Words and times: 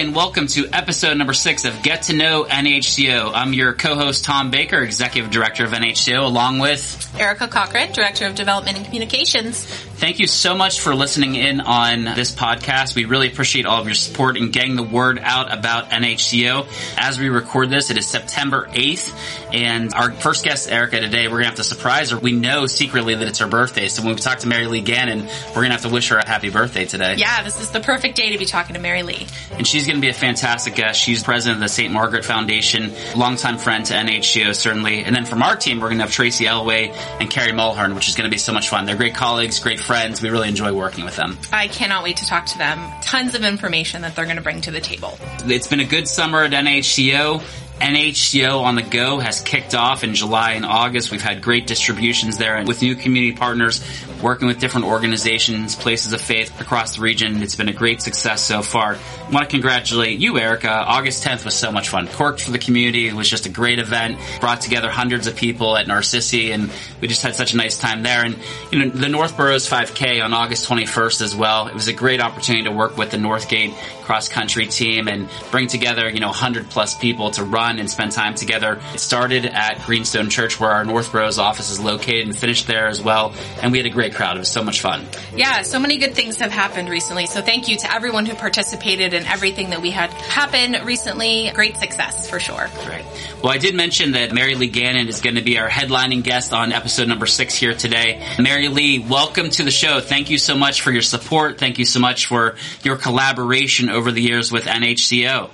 and 0.00 0.16
welcome 0.16 0.46
to 0.46 0.66
episode 0.72 1.14
number 1.18 1.34
six 1.34 1.66
of 1.66 1.82
Get 1.82 2.04
to 2.04 2.16
Know 2.16 2.44
NHCO. 2.44 3.32
I'm 3.34 3.52
your 3.52 3.74
co-host 3.74 4.24
Tom 4.24 4.50
Baker, 4.50 4.78
Executive 4.78 5.30
Director 5.30 5.66
of 5.66 5.72
NHCO, 5.72 6.24
along 6.24 6.58
with 6.58 7.14
Erica 7.20 7.46
Cochran, 7.46 7.92
Director 7.92 8.24
of 8.24 8.34
Development 8.34 8.78
and 8.78 8.86
Communications. 8.86 9.66
Thank 10.00 10.18
you 10.18 10.26
so 10.26 10.54
much 10.54 10.80
for 10.80 10.94
listening 10.94 11.34
in 11.34 11.60
on 11.60 12.04
this 12.04 12.34
podcast. 12.34 12.96
We 12.96 13.04
really 13.04 13.28
appreciate 13.28 13.66
all 13.66 13.82
of 13.82 13.84
your 13.84 13.92
support 13.92 14.38
in 14.38 14.50
getting 14.50 14.74
the 14.74 14.82
word 14.82 15.18
out 15.22 15.52
about 15.52 15.90
NHCO. 15.90 16.66
As 16.96 17.18
we 17.18 17.28
record 17.28 17.68
this, 17.68 17.90
it 17.90 17.98
is 17.98 18.06
September 18.06 18.66
8th, 18.70 19.52
and 19.52 19.92
our 19.92 20.10
first 20.10 20.42
guest, 20.42 20.70
Erica, 20.72 21.00
today, 21.00 21.28
we're 21.28 21.32
going 21.32 21.42
to 21.42 21.48
have 21.48 21.56
to 21.56 21.64
surprise 21.64 22.12
her. 22.12 22.18
We 22.18 22.32
know 22.32 22.64
secretly 22.64 23.14
that 23.14 23.28
it's 23.28 23.40
her 23.40 23.46
birthday, 23.46 23.88
so 23.88 24.02
when 24.02 24.14
we 24.14 24.20
talk 24.22 24.38
to 24.38 24.48
Mary 24.48 24.68
Lee 24.68 24.80
Gannon, 24.80 25.26
we're 25.48 25.54
going 25.54 25.66
to 25.66 25.72
have 25.72 25.82
to 25.82 25.90
wish 25.90 26.08
her 26.08 26.16
a 26.16 26.26
happy 26.26 26.48
birthday 26.48 26.86
today. 26.86 27.16
Yeah, 27.18 27.42
this 27.42 27.60
is 27.60 27.70
the 27.70 27.80
perfect 27.80 28.16
day 28.16 28.30
to 28.32 28.38
be 28.38 28.46
talking 28.46 28.76
to 28.76 28.80
Mary 28.80 29.02
Lee. 29.02 29.26
And 29.52 29.66
she's 29.66 29.86
going 29.86 29.96
to 29.96 30.00
be 30.00 30.08
a 30.08 30.14
fantastic 30.14 30.76
guest. 30.76 30.98
She's 30.98 31.22
president 31.22 31.58
of 31.58 31.60
the 31.60 31.68
St. 31.68 31.92
Margaret 31.92 32.24
Foundation, 32.24 32.94
longtime 33.14 33.58
friend 33.58 33.84
to 33.84 33.92
NHCO, 33.92 34.54
certainly. 34.54 35.04
And 35.04 35.14
then 35.14 35.26
from 35.26 35.42
our 35.42 35.56
team, 35.56 35.78
we're 35.78 35.88
going 35.88 35.98
to 35.98 36.04
have 36.04 36.12
Tracy 36.12 36.46
Elway 36.46 36.90
and 37.20 37.30
Carrie 37.30 37.52
Mulhern, 37.52 37.94
which 37.94 38.08
is 38.08 38.16
going 38.16 38.24
to 38.24 38.34
be 38.34 38.38
so 38.38 38.54
much 38.54 38.70
fun. 38.70 38.86
They're 38.86 38.96
great 38.96 39.14
colleagues, 39.14 39.58
great 39.58 39.78
friends. 39.78 39.89
We 39.90 40.30
really 40.30 40.48
enjoy 40.48 40.72
working 40.72 41.04
with 41.04 41.16
them. 41.16 41.36
I 41.52 41.66
cannot 41.66 42.04
wait 42.04 42.18
to 42.18 42.26
talk 42.26 42.46
to 42.46 42.58
them. 42.58 42.78
Tons 43.02 43.34
of 43.34 43.42
information 43.42 44.02
that 44.02 44.14
they're 44.14 44.24
going 44.24 44.36
to 44.36 44.42
bring 44.42 44.60
to 44.60 44.70
the 44.70 44.80
table. 44.80 45.18
It's 45.46 45.66
been 45.66 45.80
a 45.80 45.84
good 45.84 46.06
summer 46.06 46.44
at 46.44 46.52
NHCO. 46.52 47.42
NHCO 47.80 48.62
on 48.62 48.74
the 48.74 48.82
Go 48.82 49.18
has 49.18 49.40
kicked 49.40 49.74
off 49.74 50.04
in 50.04 50.14
July 50.14 50.52
and 50.52 50.66
August. 50.66 51.10
We've 51.10 51.22
had 51.22 51.40
great 51.40 51.66
distributions 51.66 52.36
there 52.36 52.56
and 52.56 52.68
with 52.68 52.82
new 52.82 52.94
community 52.94 53.36
partners 53.36 53.82
working 54.22 54.48
with 54.48 54.58
different 54.58 54.86
organizations, 54.86 55.74
places 55.76 56.12
of 56.12 56.20
faith 56.20 56.60
across 56.60 56.96
the 56.96 57.00
region. 57.00 57.42
It's 57.42 57.56
been 57.56 57.70
a 57.70 57.72
great 57.72 58.02
success 58.02 58.42
so 58.42 58.60
far. 58.60 58.96
I 58.96 59.30
want 59.30 59.48
to 59.48 59.50
congratulate 59.50 60.18
you, 60.18 60.38
Erica. 60.38 60.70
August 60.70 61.24
10th 61.24 61.46
was 61.46 61.54
so 61.54 61.72
much 61.72 61.88
fun. 61.88 62.06
Corked 62.06 62.42
for 62.42 62.50
the 62.50 62.58
community. 62.58 63.08
It 63.08 63.14
was 63.14 63.28
just 63.28 63.46
a 63.46 63.48
great 63.48 63.78
event. 63.78 64.18
Brought 64.40 64.60
together 64.60 64.90
hundreds 64.90 65.26
of 65.26 65.36
people 65.36 65.74
at 65.76 65.86
Narcisi 65.86 66.52
and 66.52 66.70
we 67.00 67.08
just 67.08 67.22
had 67.22 67.34
such 67.34 67.54
a 67.54 67.56
nice 67.56 67.78
time 67.78 68.02
there. 68.02 68.24
And, 68.24 68.38
you 68.70 68.78
know, 68.78 68.90
the 68.90 69.08
North 69.08 69.36
Boroughs 69.38 69.68
5K 69.68 70.22
on 70.22 70.34
August 70.34 70.68
21st 70.68 71.22
as 71.22 71.34
well. 71.34 71.68
It 71.68 71.74
was 71.74 71.88
a 71.88 71.94
great 71.94 72.20
opportunity 72.20 72.64
to 72.64 72.72
work 72.72 72.98
with 72.98 73.10
the 73.10 73.16
Northgate 73.16 73.74
cross 74.02 74.28
country 74.28 74.66
team 74.66 75.08
and 75.08 75.28
bring 75.50 75.68
together, 75.68 76.10
you 76.10 76.20
know, 76.20 76.28
100 76.28 76.68
plus 76.68 76.94
people 76.94 77.30
to 77.30 77.44
run 77.44 77.69
and 77.78 77.90
spend 77.90 78.12
time 78.12 78.34
together. 78.34 78.80
It 78.94 79.00
started 79.00 79.44
at 79.46 79.84
Greenstone 79.86 80.30
Church 80.30 80.58
where 80.58 80.70
our 80.70 80.84
North 80.84 81.12
Boroughs 81.12 81.38
office 81.38 81.70
is 81.70 81.80
located 81.80 82.26
and 82.26 82.36
finished 82.36 82.66
there 82.66 82.88
as 82.88 83.00
well. 83.00 83.34
And 83.62 83.72
we 83.72 83.78
had 83.78 83.86
a 83.86 83.90
great 83.90 84.14
crowd. 84.14 84.36
It 84.36 84.40
was 84.40 84.50
so 84.50 84.62
much 84.62 84.80
fun. 84.80 85.06
Yeah, 85.34 85.62
so 85.62 85.78
many 85.78 85.98
good 85.98 86.14
things 86.14 86.38
have 86.38 86.50
happened 86.50 86.88
recently. 86.88 87.26
So 87.26 87.40
thank 87.42 87.68
you 87.68 87.76
to 87.78 87.94
everyone 87.94 88.26
who 88.26 88.34
participated 88.34 89.14
in 89.14 89.24
everything 89.26 89.70
that 89.70 89.82
we 89.82 89.90
had 89.90 90.10
happen 90.10 90.84
recently. 90.84 91.50
Great 91.54 91.76
success 91.76 92.28
for 92.28 92.40
sure. 92.40 92.68
Great. 92.84 93.04
Well, 93.42 93.52
I 93.52 93.58
did 93.58 93.74
mention 93.74 94.12
that 94.12 94.32
Mary 94.32 94.54
Lee 94.54 94.68
Gannon 94.68 95.08
is 95.08 95.20
going 95.20 95.36
to 95.36 95.42
be 95.42 95.58
our 95.58 95.68
headlining 95.68 96.22
guest 96.22 96.52
on 96.52 96.72
episode 96.72 97.08
number 97.08 97.26
six 97.26 97.54
here 97.54 97.74
today. 97.74 98.22
Mary 98.38 98.68
Lee, 98.68 98.98
welcome 98.98 99.50
to 99.50 99.62
the 99.62 99.70
show. 99.70 100.00
Thank 100.00 100.30
you 100.30 100.38
so 100.38 100.56
much 100.56 100.82
for 100.82 100.90
your 100.90 101.02
support. 101.02 101.58
Thank 101.58 101.78
you 101.78 101.84
so 101.84 102.00
much 102.00 102.26
for 102.26 102.56
your 102.82 102.96
collaboration 102.96 103.88
over 103.88 104.12
the 104.12 104.22
years 104.22 104.52
with 104.52 104.64
NHCO. 104.64 105.50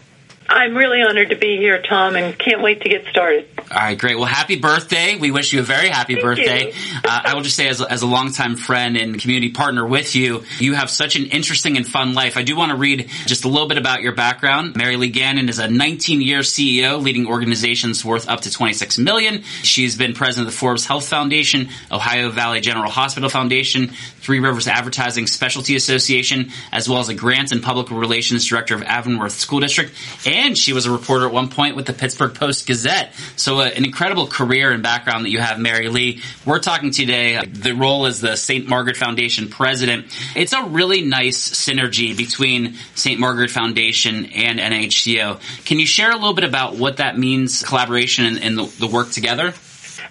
I'm 0.48 0.76
really 0.76 1.02
honored 1.02 1.30
to 1.30 1.36
be 1.36 1.56
here, 1.56 1.82
Tom, 1.82 2.14
and 2.14 2.38
can't 2.38 2.62
wait 2.62 2.82
to 2.82 2.88
get 2.88 3.04
started. 3.06 3.48
All 3.58 3.78
right, 3.78 3.98
great. 3.98 4.16
Well, 4.16 4.26
happy 4.26 4.60
birthday. 4.60 5.16
We 5.16 5.32
wish 5.32 5.52
you 5.52 5.58
a 5.58 5.64
very 5.64 5.88
happy 5.88 6.14
Thank 6.14 6.24
birthday. 6.24 6.72
Uh, 7.04 7.22
I 7.24 7.34
will 7.34 7.42
just 7.42 7.56
say, 7.56 7.68
as, 7.68 7.82
as 7.82 8.02
a 8.02 8.06
longtime 8.06 8.56
friend 8.56 8.96
and 8.96 9.20
community 9.20 9.50
partner 9.50 9.84
with 9.84 10.14
you, 10.14 10.44
you 10.60 10.74
have 10.74 10.88
such 10.88 11.16
an 11.16 11.26
interesting 11.26 11.76
and 11.76 11.86
fun 11.86 12.14
life. 12.14 12.36
I 12.36 12.42
do 12.42 12.56
want 12.56 12.70
to 12.70 12.76
read 12.76 13.10
just 13.26 13.44
a 13.44 13.48
little 13.48 13.66
bit 13.66 13.76
about 13.76 14.02
your 14.02 14.14
background. 14.14 14.76
Mary 14.76 14.96
Lee 14.96 15.08
Gannon 15.08 15.48
is 15.48 15.58
a 15.58 15.66
19-year 15.66 16.40
CEO 16.40 17.02
leading 17.02 17.26
organizations 17.26 18.04
worth 18.04 18.28
up 18.28 18.42
to 18.42 18.50
26 18.50 18.98
million. 18.98 19.42
She's 19.62 19.96
been 19.96 20.14
president 20.14 20.46
of 20.46 20.54
the 20.54 20.58
Forbes 20.58 20.86
Health 20.86 21.08
Foundation, 21.08 21.68
Ohio 21.90 22.30
Valley 22.30 22.60
General 22.60 22.90
Hospital 22.90 23.28
Foundation, 23.28 23.88
Three 23.88 24.38
Rivers 24.38 24.68
Advertising 24.68 25.26
Specialty 25.26 25.74
Association, 25.74 26.50
as 26.70 26.88
well 26.88 27.00
as 27.00 27.08
a 27.08 27.14
grants 27.14 27.50
and 27.50 27.62
public 27.62 27.90
relations 27.90 28.46
director 28.46 28.74
of 28.74 28.82
Avonworth 28.82 29.32
School 29.32 29.58
District. 29.58 29.92
And 30.24 30.35
she 30.54 30.72
was 30.72 30.86
a 30.86 30.90
reporter 30.90 31.26
at 31.26 31.32
one 31.32 31.48
point 31.48 31.76
with 31.76 31.86
the 31.86 31.92
Pittsburgh 31.92 32.34
Post 32.34 32.66
Gazette. 32.66 33.12
So 33.36 33.60
uh, 33.60 33.64
an 33.64 33.84
incredible 33.84 34.26
career 34.26 34.70
and 34.70 34.82
background 34.82 35.24
that 35.24 35.30
you 35.30 35.40
have, 35.40 35.58
Mary 35.58 35.88
Lee. 35.88 36.22
We're 36.44 36.58
talking 36.58 36.90
today, 36.90 37.36
uh, 37.36 37.44
the 37.48 37.72
role 37.72 38.06
as 38.06 38.20
the 38.20 38.36
St. 38.36 38.68
Margaret 38.68 38.96
Foundation 38.96 39.48
president. 39.48 40.06
It's 40.34 40.52
a 40.52 40.62
really 40.64 41.02
nice 41.02 41.50
synergy 41.50 42.16
between 42.16 42.74
St. 42.94 43.18
Margaret 43.18 43.50
Foundation 43.50 44.26
and 44.26 44.58
NHCO. 44.58 45.40
Can 45.64 45.78
you 45.78 45.86
share 45.86 46.10
a 46.10 46.16
little 46.16 46.34
bit 46.34 46.44
about 46.44 46.76
what 46.76 46.98
that 46.98 47.18
means, 47.18 47.62
collaboration 47.62 48.26
and, 48.26 48.42
and 48.42 48.58
the, 48.58 48.64
the 48.78 48.86
work 48.86 49.10
together? 49.10 49.54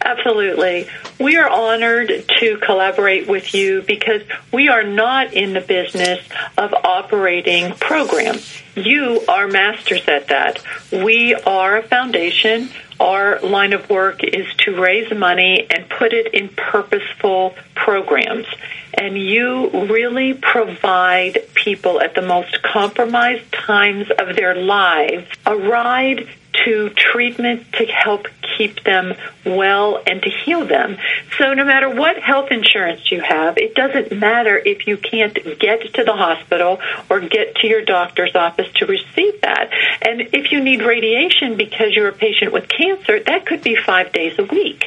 Absolutely. 0.02 0.88
We 1.20 1.38
are 1.38 1.50
honored 1.50 2.26
to 2.40 2.58
collaborate 2.58 3.28
with 3.28 3.54
you 3.54 3.82
because 3.82 4.22
we 4.52 4.70
are 4.70 4.84
not 4.84 5.34
in 5.34 5.54
the 5.54 5.62
business 5.62 6.20
of 6.58 6.74
operating 6.74 7.74
programs. 7.74 8.62
You 8.76 9.24
are 9.28 9.48
masters 9.48 10.08
at 10.08 10.28
that. 10.28 10.62
We 10.92 11.34
are 11.34 11.78
a 11.78 11.84
foundation. 11.84 12.70
Our 13.00 13.40
line 13.42 13.74
of 13.74 13.90
work 13.90 14.24
is 14.24 14.48
to 14.60 14.80
raise 14.80 15.14
money 15.14 15.68
and 15.70 15.90
put 15.90 16.14
it 16.14 16.34
in 16.34 16.50
purposeful 16.50 17.56
programs. 17.74 18.46
And 18.94 19.18
you 19.18 19.70
really 19.88 20.34
provide 20.34 21.40
people 21.54 22.00
at 22.02 22.16
the 22.16 22.22
most 22.22 22.62
compromised 22.64 23.52
times 23.52 24.10
of 24.18 24.36
their 24.36 24.56
lives 24.56 25.28
a 25.46 25.56
ride 25.56 26.30
to 26.64 26.90
treatment 26.92 27.72
to 27.74 27.86
help 27.86 28.28
keep 28.58 28.84
them 28.84 29.14
well 29.46 30.02
and 30.08 30.22
to 30.22 30.30
heal 30.30 30.66
them. 30.66 30.98
So 31.38 31.54
no 31.54 31.66
matter 31.66 31.90
what 31.90 32.18
health 32.18 32.52
insurance 32.52 33.12
you 33.12 33.22
have, 33.22 33.58
it 33.58 33.76
doesn't 33.76 34.18
matter 34.18 34.58
if 34.58 34.88
you 34.88 34.98
can't 34.98 35.34
get 35.60 35.94
to 35.94 36.04
the 36.04 36.14
hospital 36.14 36.80
or 37.10 37.20
get 37.20 37.56
to 37.56 37.68
your 37.68 37.84
doctor's 37.84 38.36
office 38.36 38.72
to 38.76 38.86
receive 38.86 39.42
that. 39.42 39.70
And 40.02 40.22
if 40.34 40.52
you 40.52 40.64
need 40.64 40.82
radiation 40.82 41.58
because 41.58 41.94
you're 41.94 42.08
a 42.08 42.14
patient 42.14 42.54
with 42.54 42.68
cancer, 42.70 43.20
that 43.20 43.46
could 43.46 43.62
be 43.62 43.76
five 43.76 44.12
days 44.12 44.38
a 44.40 44.44
week. 44.44 44.86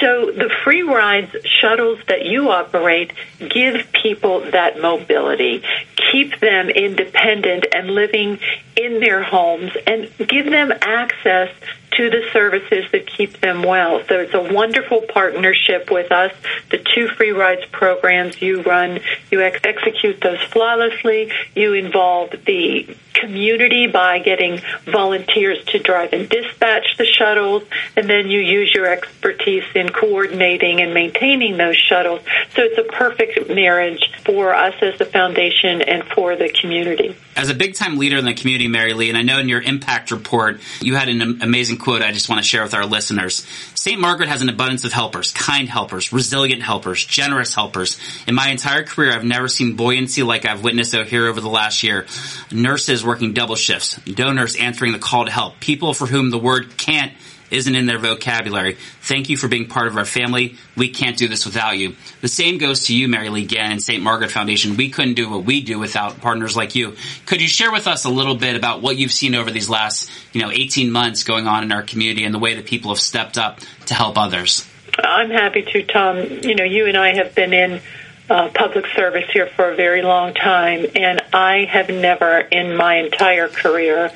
So 0.00 0.30
the 0.30 0.50
free 0.64 0.82
rides 0.82 1.34
shuttles 1.44 2.00
that 2.08 2.26
you 2.26 2.50
operate 2.50 3.12
give 3.38 3.92
people 3.92 4.40
that 4.50 4.80
mobility, 4.80 5.62
keep 6.10 6.40
them 6.40 6.68
independent 6.68 7.66
and 7.72 7.90
living 7.90 8.38
in 8.76 9.00
their 9.00 9.22
homes 9.22 9.72
and 9.86 10.10
give 10.28 10.46
them 10.46 10.72
access 10.82 11.50
to 11.96 12.10
the 12.10 12.28
services 12.32 12.90
that 12.92 13.06
keep 13.06 13.40
them 13.40 13.62
well. 13.62 14.02
So 14.08 14.20
it's 14.20 14.34
a 14.34 14.52
wonderful 14.52 15.02
partnership 15.02 15.90
with 15.90 16.10
us. 16.12 16.32
The 16.70 16.78
two 16.78 17.08
free 17.08 17.30
rides 17.30 17.64
programs 17.70 18.40
you 18.40 18.62
run, 18.62 19.00
you 19.30 19.42
ex- 19.42 19.60
execute 19.64 20.20
those 20.20 20.42
flawlessly. 20.42 21.32
You 21.54 21.74
involve 21.74 22.30
the 22.46 22.96
community 23.14 23.86
by 23.86 24.18
getting 24.18 24.60
volunteers 24.84 25.64
to 25.66 25.78
drive 25.78 26.12
and 26.12 26.28
dispatch 26.28 26.96
the 26.98 27.06
shuttles, 27.06 27.62
and 27.96 28.08
then 28.08 28.28
you 28.28 28.40
use 28.40 28.72
your 28.74 28.86
expertise 28.86 29.64
in 29.74 29.88
coordinating 29.88 30.80
and 30.80 30.92
maintaining 30.92 31.56
those 31.56 31.76
shuttles. 31.76 32.20
So 32.54 32.62
it's 32.62 32.78
a 32.78 32.92
perfect 32.92 33.48
marriage 33.48 34.10
for 34.24 34.54
us 34.54 34.74
as 34.82 34.98
the 34.98 35.04
foundation 35.04 35.80
and 35.82 36.04
for 36.04 36.36
the 36.36 36.48
community. 36.48 37.16
As 37.36 37.50
a 37.50 37.54
big 37.54 37.74
time 37.74 37.98
leader 37.98 38.16
in 38.16 38.24
the 38.24 38.34
community, 38.34 38.68
Mary 38.68 38.92
Lee, 38.92 39.08
and 39.08 39.18
I 39.18 39.22
know 39.22 39.38
in 39.38 39.48
your 39.48 39.62
impact 39.62 40.10
report, 40.10 40.60
you 40.80 40.94
had 40.94 41.08
an 41.08 41.42
amazing 41.42 41.78
quote 41.84 42.02
I 42.02 42.12
just 42.12 42.28
want 42.28 42.42
to 42.42 42.48
share 42.48 42.62
with 42.62 42.74
our 42.74 42.86
listeners. 42.86 43.46
St. 43.74 44.00
Margaret 44.00 44.30
has 44.30 44.40
an 44.40 44.48
abundance 44.48 44.84
of 44.84 44.92
helpers, 44.92 45.32
kind 45.32 45.68
helpers, 45.68 46.12
resilient 46.12 46.62
helpers, 46.62 47.04
generous 47.04 47.54
helpers. 47.54 47.98
In 48.26 48.34
my 48.34 48.48
entire 48.48 48.82
career, 48.82 49.12
I've 49.12 49.24
never 49.24 49.48
seen 49.48 49.76
buoyancy 49.76 50.22
like 50.22 50.46
I've 50.46 50.64
witnessed 50.64 50.94
out 50.94 51.06
here 51.06 51.26
over 51.26 51.42
the 51.42 51.48
last 51.48 51.82
year. 51.82 52.06
Nurses 52.50 53.04
working 53.04 53.34
double 53.34 53.54
shifts, 53.54 53.96
donors 53.96 54.56
answering 54.56 54.92
the 54.92 54.98
call 54.98 55.26
to 55.26 55.30
help, 55.30 55.60
people 55.60 55.92
for 55.92 56.06
whom 56.06 56.30
the 56.30 56.38
word 56.38 56.76
can't 56.78 57.12
isn't 57.54 57.74
in 57.74 57.86
their 57.86 57.98
vocabulary. 57.98 58.76
Thank 59.00 59.28
you 59.28 59.36
for 59.36 59.48
being 59.48 59.68
part 59.68 59.86
of 59.86 59.96
our 59.96 60.04
family. 60.04 60.56
We 60.76 60.88
can't 60.88 61.16
do 61.16 61.28
this 61.28 61.46
without 61.46 61.78
you. 61.78 61.96
The 62.20 62.28
same 62.28 62.58
goes 62.58 62.86
to 62.86 62.96
you, 62.96 63.08
Mary 63.08 63.28
Lee 63.28 63.46
Gann 63.46 63.72
and 63.72 63.82
St. 63.82 64.02
Margaret 64.02 64.30
Foundation. 64.30 64.76
We 64.76 64.90
couldn't 64.90 65.14
do 65.14 65.30
what 65.30 65.44
we 65.44 65.62
do 65.62 65.78
without 65.78 66.20
partners 66.20 66.56
like 66.56 66.74
you. 66.74 66.96
Could 67.26 67.40
you 67.40 67.48
share 67.48 67.72
with 67.72 67.86
us 67.86 68.04
a 68.04 68.10
little 68.10 68.34
bit 68.34 68.56
about 68.56 68.82
what 68.82 68.96
you've 68.96 69.12
seen 69.12 69.34
over 69.34 69.50
these 69.50 69.68
last, 69.68 70.10
you 70.32 70.40
know, 70.40 70.50
18 70.50 70.90
months 70.90 71.24
going 71.24 71.46
on 71.46 71.62
in 71.62 71.72
our 71.72 71.82
community 71.82 72.24
and 72.24 72.34
the 72.34 72.38
way 72.38 72.54
that 72.54 72.66
people 72.66 72.90
have 72.90 73.00
stepped 73.00 73.38
up 73.38 73.60
to 73.86 73.94
help 73.94 74.18
others? 74.18 74.68
I'm 74.98 75.30
happy 75.30 75.62
to, 75.62 75.82
Tom. 75.84 76.18
You 76.42 76.54
know, 76.54 76.64
you 76.64 76.86
and 76.86 76.96
I 76.96 77.14
have 77.14 77.34
been 77.34 77.52
in 77.52 77.80
uh, 78.28 78.48
public 78.54 78.86
service 78.94 79.28
here 79.32 79.46
for 79.46 79.70
a 79.70 79.76
very 79.76 80.02
long 80.02 80.34
time, 80.34 80.86
and 80.94 81.20
I 81.32 81.64
have 81.64 81.88
never 81.88 82.38
in 82.38 82.76
my 82.76 82.96
entire 82.96 83.48
career 83.48 84.12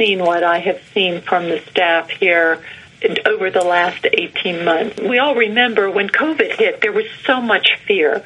seen 0.00 0.20
what 0.20 0.42
I 0.42 0.60
have 0.60 0.80
seen 0.94 1.20
from 1.20 1.44
the 1.50 1.60
staff 1.70 2.08
here 2.08 2.62
over 3.26 3.50
the 3.50 3.62
last 3.62 4.06
18 4.10 4.64
months. 4.64 4.98
We 4.98 5.18
all 5.18 5.34
remember 5.34 5.90
when 5.90 6.08
COVID 6.08 6.56
hit, 6.56 6.80
there 6.80 6.92
was 6.92 7.04
so 7.26 7.40
much 7.40 7.78
fear. 7.86 8.24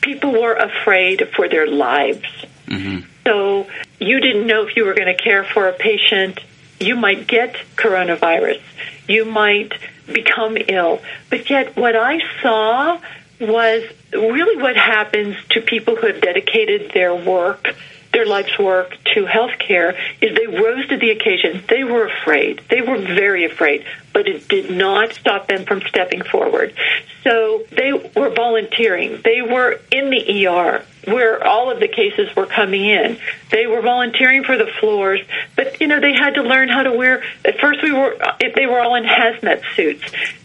People 0.00 0.32
were 0.32 0.54
afraid 0.54 1.28
for 1.36 1.46
their 1.46 1.66
lives. 1.66 2.24
Mm-hmm. 2.66 3.06
So 3.24 3.66
you 3.98 4.20
didn't 4.20 4.46
know 4.46 4.66
if 4.66 4.76
you 4.76 4.86
were 4.86 4.94
going 4.94 5.14
to 5.14 5.22
care 5.22 5.44
for 5.44 5.68
a 5.68 5.74
patient. 5.74 6.40
You 6.78 6.96
might 6.96 7.26
get 7.26 7.54
coronavirus. 7.76 8.62
You 9.06 9.26
might 9.26 9.74
become 10.06 10.56
ill. 10.68 11.02
But 11.28 11.50
yet, 11.50 11.76
what 11.76 11.96
I 11.96 12.20
saw 12.40 12.98
was 13.38 13.84
really 14.12 14.62
what 14.62 14.76
happens 14.76 15.36
to 15.50 15.60
people 15.60 15.96
who 15.96 16.06
have 16.06 16.22
dedicated 16.22 16.92
their 16.92 17.14
work 17.14 17.74
their 18.12 18.26
life's 18.26 18.58
work 18.58 18.96
to 19.14 19.24
healthcare 19.24 19.96
is 20.20 20.36
they 20.36 20.46
rose 20.46 20.86
to 20.88 20.96
the 20.96 21.10
occasion. 21.10 21.62
They 21.68 21.84
were 21.84 22.06
afraid. 22.06 22.60
They 22.68 22.80
were 22.80 22.98
very 22.98 23.44
afraid, 23.44 23.84
but 24.12 24.26
it 24.26 24.48
did 24.48 24.70
not 24.70 25.12
stop 25.12 25.46
them 25.46 25.64
from 25.64 25.82
stepping 25.82 26.22
forward. 26.22 26.74
So 27.22 27.64
they 27.70 27.92
were 27.92 28.30
volunteering. 28.30 29.20
They 29.22 29.42
were 29.42 29.80
in 29.92 30.10
the 30.10 30.46
ER 30.46 30.84
where 31.04 31.42
all 31.46 31.70
of 31.70 31.80
the 31.80 31.88
cases 31.88 32.34
were 32.36 32.46
coming 32.46 32.84
in. 32.84 33.18
They 33.50 33.66
were 33.66 33.80
volunteering 33.80 34.44
for 34.44 34.56
the 34.56 34.66
floors, 34.80 35.20
but 35.56 35.80
you 35.80 35.86
know 35.86 36.00
they 36.00 36.12
had 36.12 36.34
to 36.34 36.42
learn 36.42 36.68
how 36.68 36.82
to 36.82 36.92
wear. 36.92 37.22
At 37.44 37.58
first, 37.58 37.82
we 37.82 37.92
were 37.92 38.16
if 38.38 38.54
they 38.54 38.66
were 38.66 38.80
all 38.80 38.94
in 38.96 39.04
hazmat 39.04 39.62
suits. 39.74 40.04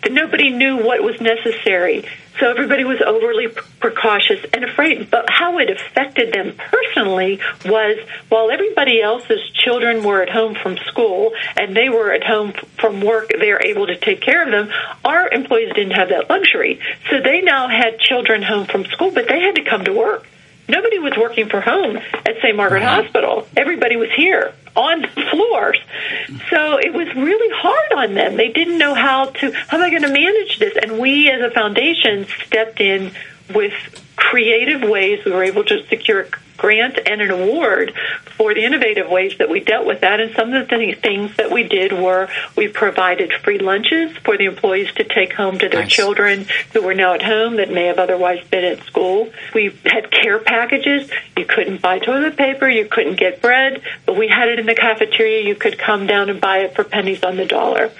Nobody 0.09 0.51
knew 0.51 0.77
what 0.77 1.03
was 1.03 1.19
necessary. 1.19 2.05
So 2.39 2.49
everybody 2.49 2.83
was 2.83 3.01
overly 3.01 3.47
precautious 3.79 4.45
and 4.53 4.65
afraid. 4.65 5.09
But 5.09 5.29
how 5.29 5.57
it 5.59 5.69
affected 5.69 6.33
them 6.33 6.55
personally 6.57 7.39
was 7.65 7.97
while 8.29 8.51
everybody 8.51 9.01
else's 9.01 9.41
children 9.51 10.03
were 10.03 10.21
at 10.21 10.29
home 10.29 10.55
from 10.55 10.77
school 10.77 11.33
and 11.55 11.75
they 11.75 11.89
were 11.89 12.11
at 12.11 12.23
home 12.23 12.53
from 12.77 13.01
work, 13.01 13.29
they 13.29 13.51
were 13.51 13.61
able 13.63 13.87
to 13.87 13.97
take 13.97 14.21
care 14.21 14.43
of 14.43 14.51
them. 14.51 14.69
Our 15.03 15.29
employees 15.29 15.73
didn't 15.73 15.95
have 15.95 16.09
that 16.09 16.29
luxury. 16.29 16.79
So 17.09 17.21
they 17.21 17.41
now 17.41 17.67
had 17.67 17.99
children 17.99 18.43
home 18.43 18.65
from 18.65 18.85
school, 18.85 19.11
but 19.11 19.27
they 19.27 19.39
had 19.41 19.55
to 19.55 19.63
come 19.63 19.85
to 19.85 19.93
work. 19.93 20.27
Nobody 20.67 20.99
was 20.99 21.13
working 21.17 21.49
from 21.49 21.61
home 21.61 21.97
at 21.97 22.37
St. 22.41 22.55
Margaret. 22.55 22.83
Hospital. 22.83 23.47
Everybody 23.55 23.95
was 23.97 24.09
here 24.15 24.53
on 24.75 25.01
the 25.01 25.07
floors. 25.31 25.79
So 26.49 26.77
it 26.77 26.93
was 26.93 27.07
really 27.15 27.55
hard 27.55 28.09
on 28.09 28.13
them. 28.15 28.35
They 28.35 28.49
didn't 28.49 28.77
know 28.77 28.93
how 28.93 29.25
to, 29.25 29.51
how 29.51 29.77
am 29.77 29.83
I 29.83 29.89
going 29.89 30.01
to 30.01 30.09
manage 30.11 30.59
this? 30.59 30.77
And 30.81 30.99
we 30.99 31.29
as 31.29 31.41
a 31.41 31.51
foundation 31.51 32.27
stepped 32.45 32.81
in 32.81 33.11
with 33.53 33.73
creative 34.15 34.89
ways. 34.89 35.23
We 35.23 35.31
were 35.31 35.43
able 35.43 35.63
to 35.65 35.85
secure 35.87 36.27
grant 36.57 36.99
and 37.05 37.21
an 37.21 37.31
award 37.31 37.93
for 38.37 38.53
the 38.53 38.63
innovative 38.63 39.09
ways 39.09 39.37
that 39.37 39.49
we 39.49 39.59
dealt 39.59 39.85
with 39.85 40.01
that. 40.01 40.19
And 40.19 40.35
some 40.35 40.53
of 40.53 40.67
the 40.67 40.95
things 41.01 41.35
that 41.37 41.51
we 41.51 41.63
did 41.63 41.93
were 41.93 42.29
we 42.55 42.67
provided 42.67 43.31
free 43.43 43.59
lunches 43.59 44.15
for 44.17 44.37
the 44.37 44.45
employees 44.45 44.91
to 44.93 45.03
take 45.03 45.33
home 45.33 45.57
to 45.59 45.69
their 45.69 45.81
nice. 45.81 45.91
children 45.91 46.45
who 46.73 46.81
were 46.81 46.93
now 46.93 47.13
at 47.13 47.21
home 47.21 47.57
that 47.57 47.71
may 47.71 47.85
have 47.85 47.99
otherwise 47.99 48.45
been 48.47 48.63
at 48.63 48.83
school. 48.83 49.31
We 49.53 49.77
had 49.85 50.11
care 50.11 50.39
packages. 50.39 51.09
You 51.37 51.45
couldn't 51.45 51.81
buy 51.81 51.99
toilet 51.99 52.37
paper, 52.37 52.67
you 52.69 52.85
couldn't 52.85 53.17
get 53.17 53.41
bread, 53.41 53.81
but 54.05 54.17
we 54.17 54.27
had 54.27 54.49
it 54.49 54.59
in 54.59 54.65
the 54.65 54.75
cafeteria. 54.75 55.47
You 55.47 55.55
could 55.55 55.77
come 55.77 56.07
down 56.07 56.29
and 56.29 56.39
buy 56.39 56.59
it 56.59 56.75
for 56.75 56.83
pennies 56.83 57.23
on 57.23 57.37
the 57.37 57.45
dollar. 57.45 57.91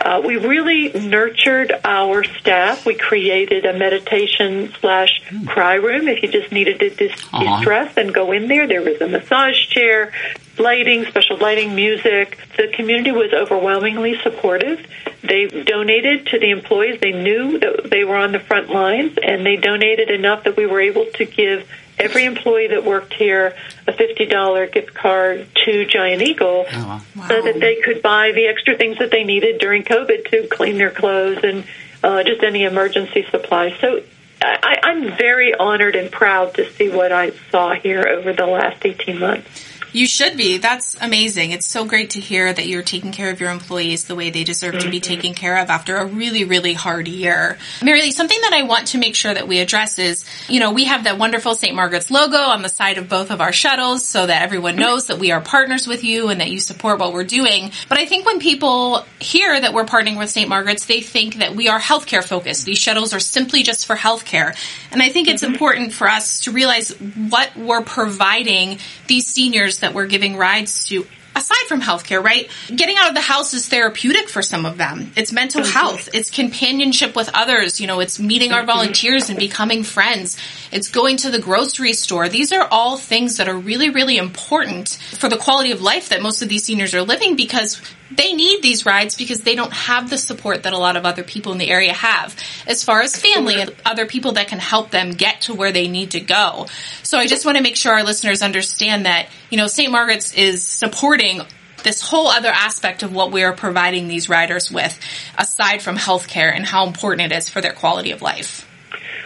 Uh, 0.00 0.22
we 0.24 0.36
really 0.36 0.92
nurtured 0.92 1.72
our 1.84 2.24
staff. 2.24 2.84
We 2.84 2.94
created 2.94 3.64
a 3.64 3.72
meditation 3.72 4.72
slash 4.80 5.22
cry 5.46 5.74
room 5.74 6.08
if 6.08 6.22
you 6.22 6.30
just 6.30 6.52
needed 6.52 6.80
to 6.80 6.90
dis- 6.90 7.12
uh-huh. 7.32 7.62
And 8.02 8.12
go 8.12 8.32
in 8.32 8.48
there. 8.48 8.66
There 8.66 8.82
was 8.82 9.00
a 9.00 9.08
massage 9.08 9.68
chair, 9.68 10.12
lighting, 10.58 11.06
special 11.06 11.38
lighting, 11.38 11.74
music. 11.74 12.38
The 12.56 12.68
community 12.68 13.12
was 13.12 13.32
overwhelmingly 13.32 14.20
supportive. 14.22 14.86
They 15.22 15.46
donated 15.46 16.26
to 16.26 16.38
the 16.38 16.50
employees. 16.50 17.00
They 17.00 17.12
knew 17.12 17.58
that 17.60 17.88
they 17.88 18.04
were 18.04 18.16
on 18.16 18.32
the 18.32 18.40
front 18.40 18.68
lines, 18.68 19.16
and 19.22 19.46
they 19.46 19.56
donated 19.56 20.10
enough 20.10 20.44
that 20.44 20.56
we 20.56 20.66
were 20.66 20.80
able 20.80 21.06
to 21.14 21.24
give 21.24 21.68
every 21.98 22.24
employee 22.24 22.68
that 22.68 22.84
worked 22.84 23.14
here 23.14 23.54
a 23.86 23.92
$50 23.92 24.72
gift 24.72 24.94
card 24.94 25.46
to 25.64 25.84
Giant 25.86 26.22
Eagle 26.22 26.64
oh, 26.70 27.04
wow. 27.16 27.28
so 27.28 27.42
that 27.42 27.60
they 27.60 27.76
could 27.76 28.02
buy 28.02 28.32
the 28.32 28.46
extra 28.46 28.76
things 28.76 28.98
that 28.98 29.10
they 29.10 29.24
needed 29.24 29.60
during 29.60 29.84
COVID 29.84 30.28
to 30.30 30.48
clean 30.48 30.78
their 30.78 30.90
clothes 30.90 31.38
and 31.44 31.64
uh, 32.02 32.24
just 32.24 32.42
any 32.42 32.64
emergency 32.64 33.24
supplies. 33.30 33.78
So 33.80 34.02
I, 34.44 34.78
I'm 34.82 35.16
very 35.16 35.54
honored 35.54 35.96
and 35.96 36.10
proud 36.10 36.54
to 36.54 36.70
see 36.72 36.88
what 36.88 37.12
I 37.12 37.30
saw 37.50 37.74
here 37.74 38.06
over 38.06 38.32
the 38.32 38.46
last 38.46 38.84
18 38.84 39.18
months. 39.18 39.71
You 39.92 40.06
should 40.06 40.38
be. 40.38 40.56
That's 40.56 40.96
amazing. 41.00 41.50
It's 41.50 41.66
so 41.66 41.84
great 41.84 42.10
to 42.10 42.20
hear 42.20 42.50
that 42.50 42.66
you're 42.66 42.82
taking 42.82 43.12
care 43.12 43.30
of 43.30 43.40
your 43.40 43.50
employees 43.50 44.06
the 44.06 44.14
way 44.14 44.30
they 44.30 44.42
deserve 44.42 44.74
mm-hmm. 44.74 44.84
to 44.84 44.90
be 44.90 45.00
mm-hmm. 45.00 45.14
taken 45.14 45.34
care 45.34 45.58
of 45.58 45.68
after 45.68 45.96
a 45.96 46.06
really, 46.06 46.44
really 46.44 46.72
hard 46.72 47.08
year. 47.08 47.58
Mary 47.82 48.00
Lee, 48.00 48.10
something 48.10 48.40
that 48.40 48.54
I 48.54 48.62
want 48.62 48.88
to 48.88 48.98
make 48.98 49.14
sure 49.14 49.34
that 49.34 49.46
we 49.46 49.60
address 49.60 49.98
is, 49.98 50.24
you 50.48 50.60
know, 50.60 50.72
we 50.72 50.84
have 50.84 51.04
that 51.04 51.18
wonderful 51.18 51.54
St. 51.54 51.74
Margaret's 51.74 52.10
logo 52.10 52.38
on 52.38 52.62
the 52.62 52.70
side 52.70 52.96
of 52.96 53.08
both 53.08 53.30
of 53.30 53.42
our 53.42 53.52
shuttles 53.52 54.06
so 54.06 54.26
that 54.26 54.42
everyone 54.42 54.76
knows 54.76 55.08
that 55.08 55.18
we 55.18 55.30
are 55.30 55.42
partners 55.42 55.86
with 55.86 56.04
you 56.04 56.28
and 56.28 56.40
that 56.40 56.50
you 56.50 56.58
support 56.58 56.98
what 56.98 57.12
we're 57.12 57.24
doing. 57.24 57.70
But 57.88 57.98
I 57.98 58.06
think 58.06 58.24
when 58.24 58.40
people 58.40 59.04
hear 59.20 59.60
that 59.60 59.74
we're 59.74 59.84
partnering 59.84 60.18
with 60.18 60.30
St. 60.30 60.48
Margaret's, 60.48 60.86
they 60.86 61.02
think 61.02 61.36
that 61.36 61.54
we 61.54 61.68
are 61.68 61.78
healthcare 61.78 62.24
focused. 62.24 62.64
These 62.64 62.78
shuttles 62.78 63.12
are 63.12 63.20
simply 63.20 63.62
just 63.62 63.86
for 63.86 63.96
healthcare. 63.96 64.56
And 64.90 65.02
I 65.02 65.10
think 65.10 65.28
it's 65.28 65.42
mm-hmm. 65.42 65.52
important 65.52 65.92
for 65.92 66.08
us 66.08 66.40
to 66.40 66.50
realize 66.50 66.90
what 66.98 67.54
we're 67.56 67.82
providing 67.82 68.78
these 69.06 69.26
seniors 69.26 69.81
that 69.82 69.94
we're 69.94 70.06
giving 70.06 70.36
rides 70.36 70.86
to 70.86 71.06
aside 71.34 71.66
from 71.66 71.80
healthcare, 71.80 72.22
right? 72.22 72.50
Getting 72.74 72.96
out 72.96 73.08
of 73.08 73.14
the 73.14 73.20
house 73.20 73.54
is 73.54 73.68
therapeutic 73.68 74.28
for 74.28 74.42
some 74.42 74.66
of 74.66 74.78
them. 74.78 75.12
It's 75.16 75.32
mental 75.32 75.64
health. 75.64 76.08
It's 76.12 76.30
companionship 76.30 77.16
with 77.16 77.30
others. 77.34 77.80
You 77.80 77.86
know, 77.86 78.00
it's 78.00 78.18
meeting 78.18 78.52
our 78.52 78.64
volunteers 78.64 79.30
and 79.30 79.38
becoming 79.38 79.82
friends. 79.82 80.36
It's 80.70 80.90
going 80.90 81.18
to 81.18 81.30
the 81.30 81.40
grocery 81.40 81.92
store. 81.92 82.28
These 82.28 82.52
are 82.52 82.66
all 82.70 82.96
things 82.96 83.38
that 83.38 83.48
are 83.48 83.56
really, 83.56 83.90
really 83.90 84.16
important 84.16 84.90
for 85.18 85.28
the 85.28 85.36
quality 85.36 85.72
of 85.72 85.80
life 85.80 86.10
that 86.10 86.22
most 86.22 86.42
of 86.42 86.48
these 86.48 86.64
seniors 86.64 86.94
are 86.94 87.02
living 87.02 87.36
because 87.36 87.80
they 88.16 88.32
need 88.32 88.62
these 88.62 88.86
rides 88.86 89.16
because 89.16 89.40
they 89.40 89.54
don't 89.54 89.72
have 89.72 90.10
the 90.10 90.18
support 90.18 90.64
that 90.64 90.72
a 90.72 90.78
lot 90.78 90.96
of 90.96 91.04
other 91.04 91.22
people 91.22 91.52
in 91.52 91.58
the 91.58 91.70
area 91.70 91.92
have 91.92 92.36
as 92.66 92.84
far 92.84 93.00
as 93.00 93.16
family 93.16 93.60
and 93.60 93.74
other 93.84 94.06
people 94.06 94.32
that 94.32 94.48
can 94.48 94.58
help 94.58 94.90
them 94.90 95.12
get 95.12 95.42
to 95.42 95.54
where 95.54 95.72
they 95.72 95.88
need 95.88 96.12
to 96.12 96.20
go. 96.20 96.66
So 97.02 97.18
I 97.18 97.26
just 97.26 97.44
want 97.44 97.56
to 97.56 97.62
make 97.62 97.76
sure 97.76 97.92
our 97.92 98.02
listeners 98.02 98.42
understand 98.42 99.06
that, 99.06 99.28
you 99.50 99.56
know, 99.56 99.66
St. 99.66 99.90
Margaret's 99.90 100.34
is 100.34 100.66
supporting 100.66 101.42
this 101.82 102.00
whole 102.00 102.28
other 102.28 102.50
aspect 102.50 103.02
of 103.02 103.12
what 103.12 103.32
we 103.32 103.42
are 103.42 103.52
providing 103.52 104.08
these 104.08 104.28
riders 104.28 104.70
with 104.70 104.98
aside 105.36 105.82
from 105.82 105.96
healthcare 105.96 106.54
and 106.54 106.64
how 106.64 106.86
important 106.86 107.32
it 107.32 107.36
is 107.36 107.48
for 107.48 107.60
their 107.60 107.72
quality 107.72 108.12
of 108.12 108.22
life. 108.22 108.68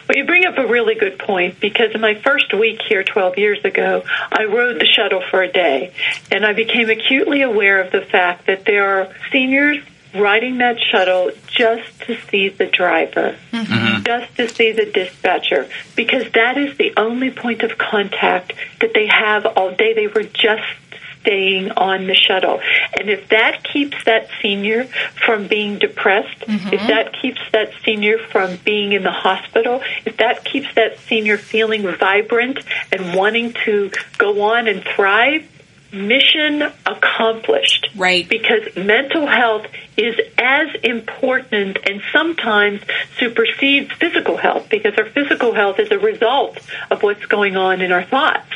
Well, 0.08 0.16
you 0.16 0.24
bring 0.24 0.46
up 0.46 0.56
a 0.58 0.66
really 0.66 0.94
good 0.94 1.18
point 1.18 1.58
because 1.60 1.92
in 1.94 2.00
my 2.00 2.14
first 2.14 2.54
week 2.54 2.80
here 2.88 3.02
12 3.02 3.38
years 3.38 3.64
ago, 3.64 4.04
I 4.30 4.44
rode 4.44 4.80
the 4.80 4.86
shuttle 4.86 5.22
for 5.30 5.42
a 5.42 5.50
day 5.50 5.92
and 6.30 6.46
I 6.46 6.52
became 6.52 6.90
acutely 6.90 7.42
aware 7.42 7.80
of 7.80 7.90
the 7.90 8.02
fact 8.02 8.46
that 8.46 8.64
there 8.64 9.00
are 9.00 9.14
seniors 9.32 9.82
riding 10.14 10.58
that 10.58 10.78
shuttle 10.80 11.30
just 11.46 12.00
to 12.02 12.18
see 12.30 12.48
the 12.48 12.66
driver, 12.66 13.36
mm-hmm. 13.52 14.02
just 14.04 14.36
to 14.36 14.48
see 14.48 14.72
the 14.72 14.86
dispatcher, 14.86 15.68
because 15.94 16.30
that 16.32 16.56
is 16.56 16.76
the 16.78 16.92
only 16.96 17.30
point 17.30 17.62
of 17.62 17.76
contact 17.76 18.52
that 18.80 18.94
they 18.94 19.06
have 19.06 19.44
all 19.44 19.74
day. 19.74 19.92
They 19.94 20.06
were 20.06 20.22
just 20.22 20.62
staying 21.26 21.72
on 21.72 22.06
the 22.06 22.14
shuttle. 22.14 22.60
And 22.98 23.10
if 23.10 23.28
that 23.28 23.64
keeps 23.64 23.96
that 24.04 24.28
senior 24.40 24.84
from 25.24 25.48
being 25.48 25.78
depressed, 25.78 26.40
mm-hmm. 26.40 26.72
if 26.72 26.86
that 26.86 27.12
keeps 27.20 27.40
that 27.52 27.72
senior 27.84 28.18
from 28.18 28.56
being 28.64 28.92
in 28.92 29.02
the 29.02 29.10
hospital, 29.10 29.82
if 30.04 30.16
that 30.18 30.44
keeps 30.44 30.72
that 30.76 30.98
senior 31.00 31.36
feeling 31.36 31.82
vibrant 31.82 32.60
and 32.92 33.16
wanting 33.16 33.54
to 33.64 33.90
go 34.18 34.42
on 34.42 34.68
and 34.68 34.84
thrive, 34.84 35.48
mission 35.92 36.62
accomplished. 36.84 37.88
Right. 37.96 38.28
Because 38.28 38.76
mental 38.76 39.26
health 39.26 39.66
is 39.96 40.14
as 40.38 40.68
important 40.84 41.78
and 41.88 42.02
sometimes 42.12 42.82
supersedes 43.18 43.92
physical 43.92 44.36
health 44.36 44.68
because 44.68 44.94
our 44.98 45.06
physical 45.06 45.54
health 45.54 45.78
is 45.80 45.90
a 45.90 45.98
result 45.98 46.58
of 46.90 47.02
what's 47.02 47.24
going 47.26 47.56
on 47.56 47.80
in 47.80 47.92
our 47.92 48.04
thoughts 48.04 48.52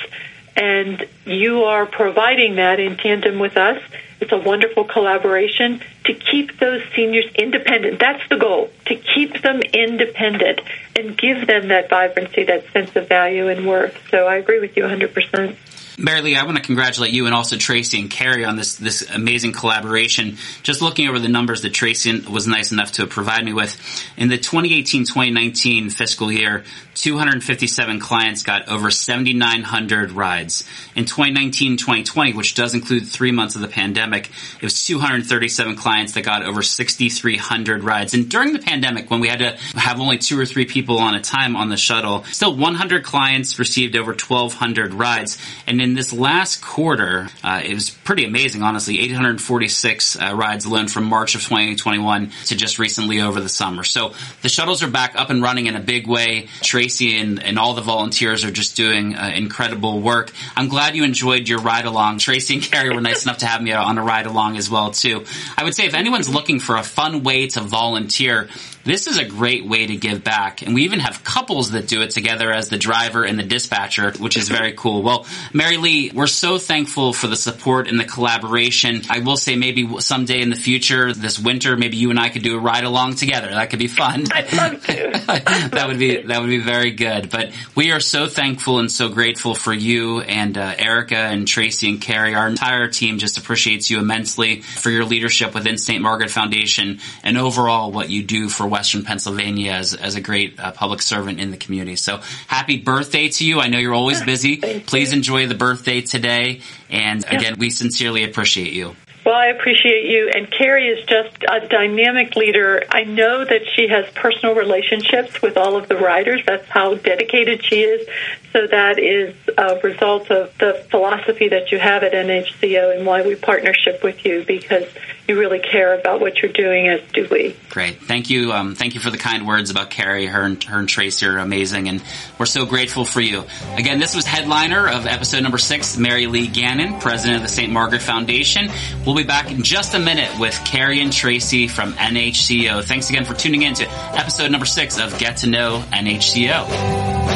and 0.57 1.07
you 1.25 1.65
are 1.65 1.87
providing 1.87 2.57
that 2.57 2.81
in 2.81 2.97
tandem 2.97 3.39
with 3.39 3.57
us. 3.57 3.83
It's 4.21 4.33
a 4.33 4.39
wonderful 4.39 4.85
collaboration 4.85 5.81
to 6.05 6.15
keep 6.15 6.59
those 6.59 6.83
seniors 6.95 7.27
independent. 7.35 7.99
That's 7.99 8.23
the 8.29 8.37
goal, 8.37 8.71
to 8.87 8.95
keep 8.95 9.41
them 9.43 9.61
independent 9.61 10.61
and 10.97 11.17
give 11.17 11.47
them 11.47 11.69
that 11.69 11.89
vibrancy, 11.89 12.45
that 12.45 12.71
sense 12.73 12.95
of 12.97 13.09
value 13.09 13.49
and 13.49 13.67
worth. 13.67 13.97
So 14.11 14.27
I 14.27 14.37
agree 14.37 14.61
with 14.61 14.77
you 14.77 14.83
100%. 14.85 15.57
Lee, 16.01 16.37
I 16.37 16.45
want 16.45 16.57
to 16.57 16.63
congratulate 16.63 17.13
you 17.13 17.27
and 17.27 17.35
also 17.35 17.57
Tracy 17.57 18.01
and 18.01 18.11
Carrie 18.11 18.45
on 18.45 18.57
this 18.57 18.77
this 18.77 19.09
amazing 19.11 19.53
collaboration. 19.53 20.39
Just 20.63 20.81
looking 20.81 21.09
over 21.09 21.19
the 21.19 21.29
numbers 21.29 21.63
that 21.63 21.75
Tracy 21.75 22.21
was 22.21 22.47
nice 22.47 22.73
enough 22.73 22.93
to 22.93 23.07
provide 23.07 23.45
me 23.45 23.53
with, 23.53 23.77
in 24.17 24.29
the 24.29 24.39
2018-2019 24.39 25.93
fiscal 25.93 26.33
year, 26.33 26.65
257 26.95 28.01
clients 28.01 28.43
got 28.43 28.69
over 28.69 28.91
7,900 28.91 30.13
rides. 30.13 30.65
In 30.95 31.05
2019-2020, 31.05 32.35
which 32.35 32.55
does 32.55 32.75
include 32.75 33.07
three 33.07 33.33
months 33.33 33.55
of 33.55 33.61
the 33.61 33.69
pandemic, 33.69 34.31
it 34.57 34.63
was 34.63 34.85
237 34.85 35.77
clients 35.77 36.13
that 36.13 36.25
got 36.25 36.43
over 36.43 36.63
6,300 36.63 37.85
rides. 37.85 38.15
And 38.15 38.29
during 38.29 38.53
the 38.53 38.59
pandemic, 38.59 39.11
when 39.11 39.21
we 39.21 39.29
had 39.29 39.39
to 39.41 39.57
have 39.79 40.01
only 40.01 40.19
two 40.19 40.39
or 40.39 40.47
three 40.47 40.67
people 40.67 40.99
on 40.99 41.15
a 41.15 41.21
time 41.21 41.57
on 41.57 41.69
the 41.69 41.77
shuttle, 41.77 42.25
still 42.25 42.57
100 42.57 43.05
clients 43.05 43.59
received 43.59 43.97
over 43.97 44.13
1,200 44.13 44.95
rides. 44.95 45.39
And 45.67 45.81
in 45.81 45.90
in 45.91 45.97
this 45.97 46.13
last 46.13 46.63
quarter, 46.63 47.29
uh, 47.43 47.63
it 47.65 47.75
was 47.75 47.91
pretty 47.91 48.25
amazing, 48.25 48.63
honestly. 48.63 49.01
846 49.01 50.17
uh, 50.21 50.35
rides 50.37 50.65
alone 50.65 50.87
from 50.87 51.03
March 51.03 51.35
of 51.35 51.43
2021 51.43 52.31
to 52.47 52.55
just 52.55 52.79
recently 52.79 53.21
over 53.21 53.41
the 53.41 53.49
summer. 53.49 53.83
So 53.83 54.13
the 54.43 54.49
shuttles 54.49 54.85
are 54.85 54.91
back 54.91 55.17
up 55.17 55.31
and 55.31 55.43
running 55.43 55.67
in 55.67 55.75
a 55.75 55.81
big 55.81 56.07
way. 56.07 56.47
Tracy 56.63 57.19
and, 57.19 57.43
and 57.43 57.59
all 57.59 57.75
the 57.75 57.81
volunteers 57.81 58.45
are 58.45 58.53
just 58.53 58.77
doing 58.77 59.17
uh, 59.17 59.33
incredible 59.35 60.01
work. 60.01 60.31
I'm 60.57 60.69
glad 60.69 60.95
you 60.95 61.03
enjoyed 61.03 61.49
your 61.49 61.59
ride 61.59 61.87
along. 61.87 62.19
Tracy 62.19 62.55
and 62.55 62.63
Carrie 62.63 62.95
were 62.95 63.01
nice 63.01 63.25
enough 63.27 63.39
to 63.39 63.47
have 63.47 63.61
me 63.61 63.73
on 63.73 63.99
a 63.99 64.03
ride 64.03 64.27
along 64.27 64.59
as 64.59 64.71
well 64.71 64.93
too. 64.93 65.25
I 65.57 65.65
would 65.65 65.75
say 65.75 65.87
if 65.87 65.95
anyone's 65.95 66.33
looking 66.33 66.61
for 66.61 66.77
a 66.77 66.85
fun 66.85 67.25
way 67.25 67.49
to 67.49 67.63
volunteer, 67.63 68.49
this 68.85 69.07
is 69.07 69.19
a 69.19 69.25
great 69.25 69.67
way 69.67 69.87
to 69.87 69.97
give 69.97 70.25
back. 70.25 70.63
And 70.63 70.75
we 70.75 70.85
even 70.85 71.01
have 71.01 71.23
couples 71.23 71.73
that 71.73 71.87
do 71.87 72.03
it 72.03 72.11
together 72.11 72.51
as 72.51 72.69
the 72.69 72.79
driver 72.79 73.25
and 73.25 73.39
the 73.39 73.43
dispatcher, 73.43 74.13
which 74.13 74.37
is 74.37 74.49
very 74.49 74.73
cool. 74.73 75.03
Well, 75.03 75.27
Mary 75.53 75.77
Lee, 75.81 76.11
we're 76.15 76.27
so 76.27 76.59
thankful 76.59 77.13
for 77.13 77.27
the 77.27 77.37
support 77.37 77.89
and 77.89 77.99
the 77.99 78.05
collaboration. 78.05 79.03
I 79.11 79.21
will 79.21 79.37
say 79.37 79.57
maybe 79.57 79.89
someday 80.01 80.41
in 80.41 80.51
the 80.51 80.57
future, 80.57 81.13
this 81.13 81.39
winter, 81.39 81.77
maybe 81.77 81.97
you 81.97 82.11
and 82.11 82.19
I 82.19 82.29
could 82.29 82.43
do 82.43 82.57
a 82.57 82.61
ride 82.61 82.85
along 82.85 83.17
together. 83.17 83.49
That 83.49 83.71
could 83.71 83.79
be 83.79 83.89
fun. 83.89 84.27
I'd 84.33 84.53
love 84.53 84.87
to. 84.87 85.11
that 85.73 85.85
would 85.89 85.99
be, 85.99 86.23
that 86.23 86.41
would 86.41 86.49
be 86.49 86.59
very 86.59 86.93
good. 86.93 87.31
But 87.31 87.53
we 87.75 87.93
are 87.93 88.01
so 88.01 88.27
thankful 88.27 88.79
and 88.79 88.91
so 88.91 89.09
grateful 89.09 89.55
for 89.55 89.73
you 89.73 90.21
and 90.21 90.57
uh, 90.57 90.75
Erica 90.79 91.17
and 91.17 91.47
Tracy 91.47 91.89
and 91.89 92.01
Carrie. 92.01 92.35
Our 92.35 92.49
entire 92.49 92.89
team 92.89 93.19
just 93.19 93.39
appreciates 93.39 93.91
you 93.91 93.99
immensely 93.99 94.61
for 94.61 94.91
your 94.91 95.05
leadership 95.05 95.55
within 95.55 95.79
St. 95.79 96.03
Margaret 96.03 96.31
Foundation 96.31 97.01
and 97.23 97.37
overall 97.37 97.93
what 97.93 98.11
you 98.11 98.23
do 98.23 98.49
for 98.49 98.67
Western 98.67 99.05
Pennsylvania 99.05 99.73
as, 99.73 99.95
as 99.95 100.15
a 100.15 100.21
great 100.21 100.59
uh, 100.59 100.73
public 100.73 101.03
servant 101.03 101.41
in 101.41 101.51
the 101.51 101.57
community. 101.57 101.97
So 101.97 102.21
happy 102.47 102.79
birthday 102.79 103.29
to 103.29 103.45
you. 103.45 103.61
I 103.61 103.69
know 103.69 103.79
you're 103.79 103.95
always 103.95 104.23
busy. 104.23 104.81
Please 104.81 105.13
enjoy 105.13 105.47
the 105.47 105.55
birthday 105.61 106.01
today. 106.01 106.63
And 106.89 107.25
again, 107.31 107.55
we 107.59 107.71
sincerely 107.71 108.25
appreciate 108.25 108.73
you. 108.73 108.97
Well, 109.25 109.35
I 109.35 109.49
appreciate 109.49 110.07
you. 110.07 110.33
And 110.35 110.51
Carrie 110.51 110.89
is 110.89 111.05
just 111.07 111.37
a 111.47 111.69
dynamic 111.69 112.35
leader. 112.37 112.83
I 112.89 113.05
know 113.05 113.45
that 113.45 113.63
she 113.77 113.87
has 113.89 114.07
personal 114.15 114.55
relationships 114.55 115.43
with 115.43 115.59
all 115.59 115.77
of 115.77 115.89
the 115.89 115.97
riders. 115.97 116.41
That's 116.47 116.69
how 116.69 116.95
dedicated 116.95 117.63
she 117.63 117.83
is. 117.83 118.09
So 118.55 118.67
that 118.67 118.99
is 118.99 119.35
a 119.57 119.81
result 119.83 120.31
of 120.31 120.57
the 120.59 120.85
philosophy 120.91 121.49
that 121.49 121.71
you 121.71 121.79
have 121.79 122.03
at 122.03 122.13
NHCO 122.13 122.97
and 122.97 123.07
why 123.07 123.23
we 123.23 123.35
partnership 123.35 124.03
with 124.03 124.25
you 124.25 124.45
because 124.47 124.85
you 125.31 125.39
really 125.39 125.61
care 125.61 125.99
about 125.99 126.21
what 126.21 126.43
you're 126.43 126.53
doing, 126.53 126.89
as 126.89 127.01
do 127.13 127.27
we. 127.31 127.57
Great. 127.69 128.03
Thank 128.03 128.31
you. 128.31 128.53
Um, 128.53 128.75
thank 128.75 128.95
you 128.95 129.01
for 129.01 129.11
the 129.11 129.19
kind 129.19 129.47
words 129.47 129.71
about 129.71 129.91
Carrie. 129.91 130.27
Her 130.27 130.43
and, 130.43 130.63
her 130.65 130.79
and 130.79 130.89
Tracy 130.89 131.27
are 131.27 131.39
amazing, 131.39 131.89
and 131.89 132.03
we're 132.39 132.47
so 132.47 132.67
grateful 132.67 133.05
for 133.05 133.21
you. 133.21 133.45
Again, 133.77 134.01
this 134.01 134.15
was 134.15 134.27
headliner 134.27 134.89
of 134.89 135.07
episode 135.07 135.43
number 135.43 135.59
six, 135.59 135.97
Mary 135.97 136.27
Lee 136.27 136.49
Gannon, 136.49 137.01
president 137.01 137.37
of 137.37 137.43
the 137.43 137.49
St. 137.49 137.73
Margaret 137.73 138.03
Foundation. 138.03 138.71
We'll 139.07 139.17
be 139.17 139.23
back 139.23 139.51
in 139.51 139.63
just 139.63 139.95
a 139.95 140.01
minute 140.01 140.39
with 140.39 140.61
Carrie 140.65 141.01
and 141.01 141.13
Tracy 141.13 141.69
from 141.69 141.93
NHCO. 141.93 142.83
Thanks 142.85 143.09
again 143.11 143.25
for 143.25 143.35
tuning 143.35 143.63
in 143.63 143.75
to 143.75 143.89
episode 143.89 144.51
number 144.51 144.67
six 144.67 144.99
of 144.99 145.17
Get 145.19 145.39
to 145.39 145.47
Know 145.47 145.85
NHCO. 145.93 147.30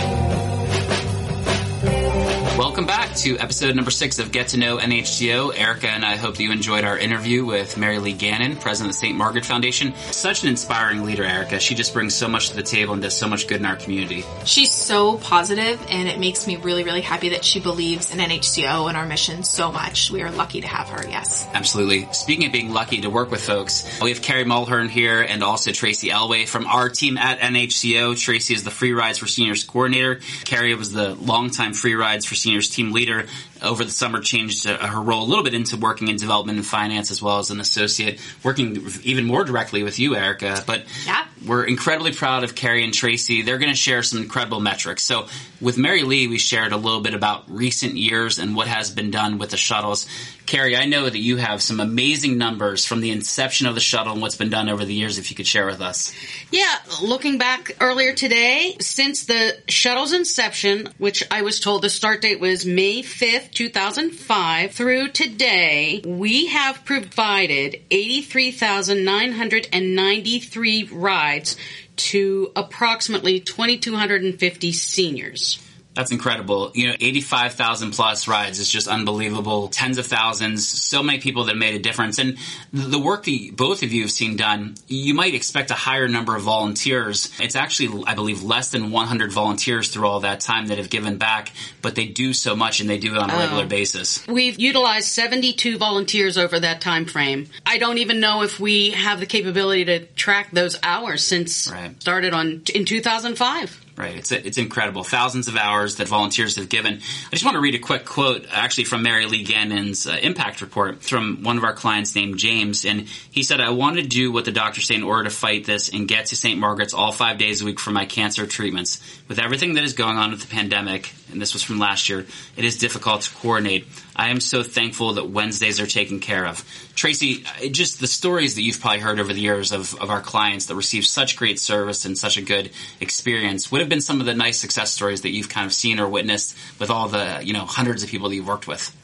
Welcome 2.57 2.74
back 2.83 3.15
to 3.15 3.39
episode 3.39 3.77
number 3.77 3.91
six 3.93 4.19
of 4.19 4.33
Get 4.33 4.49
to 4.49 4.57
Know 4.57 4.79
NHCO. 4.79 5.57
Erica 5.57 5.89
and 5.89 6.05
I 6.05 6.17
hope 6.17 6.37
that 6.37 6.43
you 6.43 6.51
enjoyed 6.51 6.83
our 6.83 6.99
interview 6.99 7.45
with 7.45 7.79
Mary 7.79 8.01
Lee 8.01 8.13
Gannon, 8.13 8.57
president 8.57 8.91
of 8.91 8.97
the 8.97 9.07
St. 9.07 9.17
Margaret 9.17 9.45
Foundation. 9.45 9.95
Such 10.11 10.43
an 10.43 10.49
inspiring 10.49 11.05
leader, 11.05 11.23
Erica. 11.23 11.61
She 11.61 11.77
just 11.77 11.95
brings 11.95 12.15
so 12.15 12.27
much 12.27 12.51
to 12.51 12.57
the 12.57 12.65
table 12.65 12.93
and 12.93 13.03
does 13.03 13.17
so 13.17 13.29
much 13.29 13.47
good 13.47 13.61
in 13.61 13.67
our 13.67 13.77
community. 13.77 14.25
She's 14.45 14.73
so 14.73 15.19
positive, 15.19 15.81
and 15.89 16.09
it 16.09 16.19
makes 16.19 16.49
me 16.49 16.57
really, 16.57 16.83
really 16.83 17.01
happy 17.01 17.29
that 17.31 17.45
she 17.45 17.61
believes 17.61 18.13
in 18.13 18.19
NHCO 18.19 18.89
and 18.89 18.97
our 18.97 19.07
mission 19.07 19.45
so 19.45 19.71
much. 19.71 20.11
We 20.11 20.23
are 20.23 20.33
lucky 20.33 20.61
to 20.61 20.67
have 20.67 20.89
her, 20.89 21.09
yes. 21.09 21.47
Absolutely. 21.55 22.09
Speaking 22.13 22.47
of 22.47 22.53
being 22.53 22.73
lucky 22.73 23.03
to 23.03 23.09
work 23.09 23.31
with 23.31 23.47
folks, 23.47 24.01
we 24.03 24.11
have 24.11 24.21
Carrie 24.21 24.45
Mulhern 24.45 24.91
here 24.91 25.23
and 25.23 25.45
also 25.45 25.71
Tracy 25.71 26.09
Elway 26.09 26.49
from 26.49 26.67
our 26.67 26.89
team 26.89 27.19
at 27.19 27.39
NHCO. 27.39 28.19
Tracy 28.19 28.55
is 28.55 28.65
the 28.65 28.73
Free 28.73 28.93
Rides 28.93 29.19
for 29.19 29.29
Seniors 29.29 29.63
coordinator. 29.63 30.21
Carrie 30.45 30.75
was 30.75 30.91
the 30.91 31.15
longtime 31.15 31.73
Free 31.73 31.95
Rides 31.95 32.27
for 32.27 32.35
Seniors 32.35 32.64
team 32.69 32.93
leader 32.93 33.27
over 33.65 33.85
the 33.85 33.91
summer 33.91 34.21
changed 34.21 34.67
her 34.67 35.01
role 35.01 35.25
a 35.25 35.29
little 35.29 35.45
bit 35.45 35.55
into 35.55 35.77
working 35.77 36.09
in 36.09 36.17
development 36.17 36.59
and 36.59 36.67
finance 36.67 37.11
as 37.11 37.21
well 37.21 37.39
as 37.39 37.51
an 37.51 37.61
associate, 37.61 38.21
working 38.43 38.87
even 39.03 39.25
more 39.25 39.45
directly 39.45 39.83
with 39.83 39.99
you, 39.99 40.17
Erica. 40.17 40.63
But 40.67 40.85
yeah. 41.07 41.27
we're 41.47 41.65
incredibly 41.65 42.13
proud 42.13 42.45
of 42.45 42.55
Carrie 42.55 42.85
and 42.85 42.95
Tracy. 42.95 43.43
They're 43.43 43.59
going 43.59 43.73
to 43.73 43.77
share 43.77 44.03
some 44.03 44.21
incredible 44.21 44.61
metrics. 44.61 45.03
So 45.05 45.27
with 45.61 45.79
Mary 45.79 46.03
Lee, 46.03 46.29
we 46.29 46.39
shared 46.39 46.73
a 46.73 46.77
little 46.77 47.01
bit 47.01 47.15
about 47.15 47.51
recent 47.51 47.97
years 47.97 48.39
and 48.39 48.55
what 48.55 48.69
has 48.69 48.91
been 48.91 49.11
done 49.11 49.39
with 49.39 49.51
the 49.51 49.57
shuttles. 49.57 50.07
Carrie, 50.47 50.77
I 50.77 50.85
know 50.85 51.09
that 51.09 51.19
you 51.19 51.39
have 51.39 51.63
some 51.63 51.81
amazing 51.81 52.37
numbers 52.37 52.85
from 52.85 53.01
the 53.01 53.11
inception 53.11 53.67
of 53.67 53.75
the 53.75 53.81
shuttle 53.81 54.13
and 54.13 54.21
what's 54.21 54.37
been 54.37 54.51
done 54.51 54.69
over 54.69 54.85
the 54.85 54.93
years, 54.93 55.17
if 55.19 55.31
you 55.31 55.37
could 55.37 55.47
share 55.47 55.67
with 55.67 55.81
us. 55.81 56.15
Yeah, 56.51 56.75
looking 57.03 57.39
back 57.39 57.77
earlier 57.81 58.13
today, 58.13 58.77
since 58.81 59.25
the 59.25 59.57
shuttle's 59.69 60.13
inception, 60.13 60.91
which 60.99 61.25
I 61.31 61.43
was 61.43 61.61
told 61.61 61.81
the 61.81 61.89
start 61.89 62.21
date 62.21 62.41
was 62.41 62.67
May 62.67 63.03
5th, 63.03 63.51
2005, 63.55 64.73
through 64.73 65.09
today, 65.09 66.03
we 66.05 66.47
have 66.47 66.85
provided 66.85 67.81
83,993 67.91 70.89
rides 70.93 71.57
to 71.97 72.53
approximately 72.57 73.41
2,250 73.41 74.73
seniors. 74.73 75.59
That's 75.95 76.11
incredible. 76.11 76.73
You 76.75 76.89
know, 76.89 76.97
85,000 77.01 77.93
plus 77.93 78.27
rides 78.27 78.59
is 78.59 78.69
just 78.69 78.89
unbelievable. 78.89 79.69
Tens 79.69 79.97
of 79.99 80.07
thousands, 80.07 80.67
so 80.69 81.03
many 81.05 81.21
people 81.21 81.45
that 81.45 81.57
made 81.57 81.75
a 81.75 81.79
difference. 81.79 82.19
And 82.19 82.37
the 82.73 82.99
work 82.99 83.25
that 83.25 83.51
both 83.57 83.83
of 83.85 83.93
you 83.93 84.03
have 84.03 84.11
seen 84.11 84.37
done, 84.37 84.75
you 84.89 85.15
might 85.15 85.35
expect 85.35 85.71
a 85.71 85.75
higher 85.75 86.09
number 86.09 86.35
of 86.35 86.43
volunteers. 86.43 87.31
It's 87.41 87.55
actually, 87.55 88.03
I 88.07 88.15
believe, 88.15 88.43
less 88.43 88.71
than 88.71 88.91
100 88.91 89.31
volunteers 89.33 89.89
through 89.89 90.09
all 90.09 90.21
that 90.21 90.41
time 90.41 90.67
that 90.67 90.79
have 90.79 90.91
given 90.91 91.17
back, 91.17 91.53
but 91.81 91.95
they 91.95 92.07
do 92.07 92.33
so 92.33 92.57
much 92.57 92.81
and 92.81 92.91
they 92.91 92.99
do 92.99 93.13
it 93.15 93.19
on 93.19 93.31
a 93.31 93.37
regular 93.37 93.65
Oh. 93.65 93.67
basis. 93.67 94.27
We've 94.27 94.59
utilized 94.59 95.09
72 95.09 95.79
volunteers 95.79 96.37
over 96.37 96.59
that 96.59 96.81
time 96.81 97.05
frame. 97.07 97.47
I 97.65 97.79
don't 97.79 97.99
even 97.99 98.19
know 98.19 98.43
if 98.43 98.59
we 98.59 98.91
have 98.91 99.21
the 99.21 99.27
capability 99.27 99.85
to 99.85 100.01
track 100.07 100.49
those 100.53 100.77
hours 100.83 101.23
since 101.23 101.69
Right. 101.71 102.01
started 102.01 102.35
on 102.35 102.63
in 102.75 102.85
2005. 102.85 103.81
Right. 103.97 104.17
It's 104.17 104.33
it's 104.33 104.59
incredible. 104.59 105.05
Thousands 105.05 105.47
of 105.47 105.57
hours 105.57 105.97
that 105.97 106.09
volunteers 106.09 106.57
have 106.57 106.69
given. 106.69 106.95
I 106.95 107.31
just 107.31 107.45
want 107.45 107.55
to 107.55 107.61
read 107.61 107.77
a 107.77 107.79
quick 107.79 108.05
quote, 108.05 108.45
actually 108.51 108.85
from 108.85 109.05
Mary 109.05 109.27
Lee 109.27 109.45
Gannon's 109.45 110.09
uh, 110.09 110.19
impact 110.21 110.63
report 110.63 111.05
from 111.05 111.45
one 111.45 111.59
of 111.59 111.65
our 111.65 111.75
clients 111.75 112.17
named 112.17 112.37
James, 112.37 112.85
and 112.85 113.03
he 113.31 113.45
said, 113.45 113.61
"I 113.61 113.71
want 113.71 113.97
to 113.97 114.03
do 114.03 114.33
what 114.33 114.47
the 114.47 114.51
doctors 114.51 114.89
say 114.89 114.97
in 114.97 115.05
order 115.05 115.25
to 115.25 115.31
fight 115.31 115.65
this 115.65 115.91
and 115.91 116.09
get 116.09 116.27
to 116.27 116.37
St. 116.37 116.59
Margaret's 116.59 116.93
all 116.93 117.13
five 117.13 117.39
days 117.39 117.63
a 117.63 117.65
week 117.65 117.79
for 117.79 117.93
my 117.93 118.05
cancer 118.05 118.49
treatments. 118.49 119.01
With 119.29 119.39
everything 119.39 119.75
that 119.75 119.85
is 119.85 119.93
going 119.93 120.19
on 120.19 120.33
with 120.33 120.41
the 120.41 120.49
pandemic, 120.49 121.15
and 121.31 121.41
this 121.41 121.53
was 121.53 121.63
from 121.63 121.79
last 121.79 122.09
year, 122.09 122.27
it 122.57 122.65
is 122.65 122.79
difficult 122.79 123.23
to 123.23 123.31
coordinate. 123.37 123.87
I 124.17 124.31
am 124.31 124.41
so 124.41 124.63
thankful 124.63 125.15
that 125.15 125.29
Wednesdays 125.29 125.81
are 125.81 125.87
taken 125.87 126.21
care 126.21 126.47
of." 126.47 126.65
Tracy, 126.95 127.45
just 127.71 128.01
the 128.01 128.07
stories 128.07 128.55
that 128.55 128.63
you've 128.63 128.81
probably 128.81 129.01
heard 129.01 129.21
over 129.21 129.33
the 129.33 129.41
years 129.41 129.73
of, 129.73 129.95
of 130.01 130.11
our 130.11 130.21
clients 130.21 130.67
that 130.67 130.75
receive 130.75 131.07
such 131.07 131.37
great 131.37 131.59
service 131.59 132.05
and 132.05 132.17
such 132.17 132.37
a 132.37 132.43
good 132.43 132.71
experience. 133.01 133.71
What 133.71 133.81
have 133.81 133.89
been 133.89 134.01
some 134.01 134.21
of 134.21 134.27
the 134.27 134.35
nice 134.35 134.59
success 134.59 134.93
stories 134.93 135.23
that 135.23 135.31
you've 135.31 135.49
kind 135.49 135.67
of 135.67 135.73
seen 135.73 136.01
or 136.01 136.09
witnessed 136.09 136.57
with 136.79 136.91
all 136.91 137.09
the, 137.09 137.41
you 137.43 137.53
know, 137.53 137.65
hundreds 137.65 138.03
of 138.03 138.09
people 138.09 138.29
that 138.29 138.35
you've 138.35 138.49
worked 138.49 138.69
with? 138.69 138.95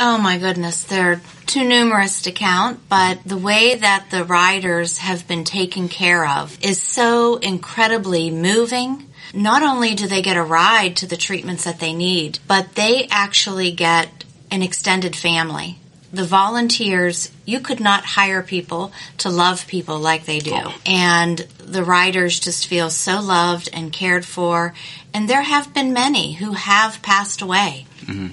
Oh 0.00 0.18
my 0.18 0.38
goodness, 0.38 0.82
they're 0.84 1.20
too 1.46 1.62
numerous 1.62 2.22
to 2.22 2.32
count, 2.32 2.80
but 2.88 3.22
the 3.24 3.36
way 3.36 3.76
that 3.76 4.06
the 4.10 4.24
riders 4.24 4.98
have 4.98 5.28
been 5.28 5.44
taken 5.44 5.88
care 5.88 6.26
of 6.26 6.58
is 6.64 6.82
so 6.82 7.36
incredibly 7.36 8.30
moving. 8.30 9.08
Not 9.32 9.62
only 9.62 9.94
do 9.94 10.08
they 10.08 10.20
get 10.20 10.36
a 10.36 10.42
ride 10.42 10.96
to 10.96 11.06
the 11.06 11.16
treatments 11.16 11.64
that 11.64 11.78
they 11.78 11.92
need, 11.92 12.40
but 12.48 12.74
they 12.74 13.06
actually 13.08 13.70
get 13.70 14.23
an 14.54 14.62
extended 14.62 15.16
family. 15.16 15.78
The 16.12 16.24
volunteers, 16.24 17.32
you 17.44 17.58
could 17.58 17.80
not 17.80 18.04
hire 18.04 18.40
people 18.40 18.92
to 19.18 19.30
love 19.30 19.66
people 19.66 19.98
like 19.98 20.26
they 20.26 20.38
do. 20.38 20.52
Oh. 20.54 20.74
And 20.86 21.38
the 21.58 21.82
riders 21.82 22.38
just 22.38 22.68
feel 22.68 22.88
so 22.88 23.20
loved 23.20 23.68
and 23.72 23.92
cared 23.92 24.24
for. 24.24 24.74
And 25.12 25.28
there 25.28 25.42
have 25.42 25.74
been 25.74 25.92
many 25.92 26.34
who 26.34 26.52
have 26.52 27.02
passed 27.02 27.42
away 27.42 27.86
mm-hmm. 28.02 28.28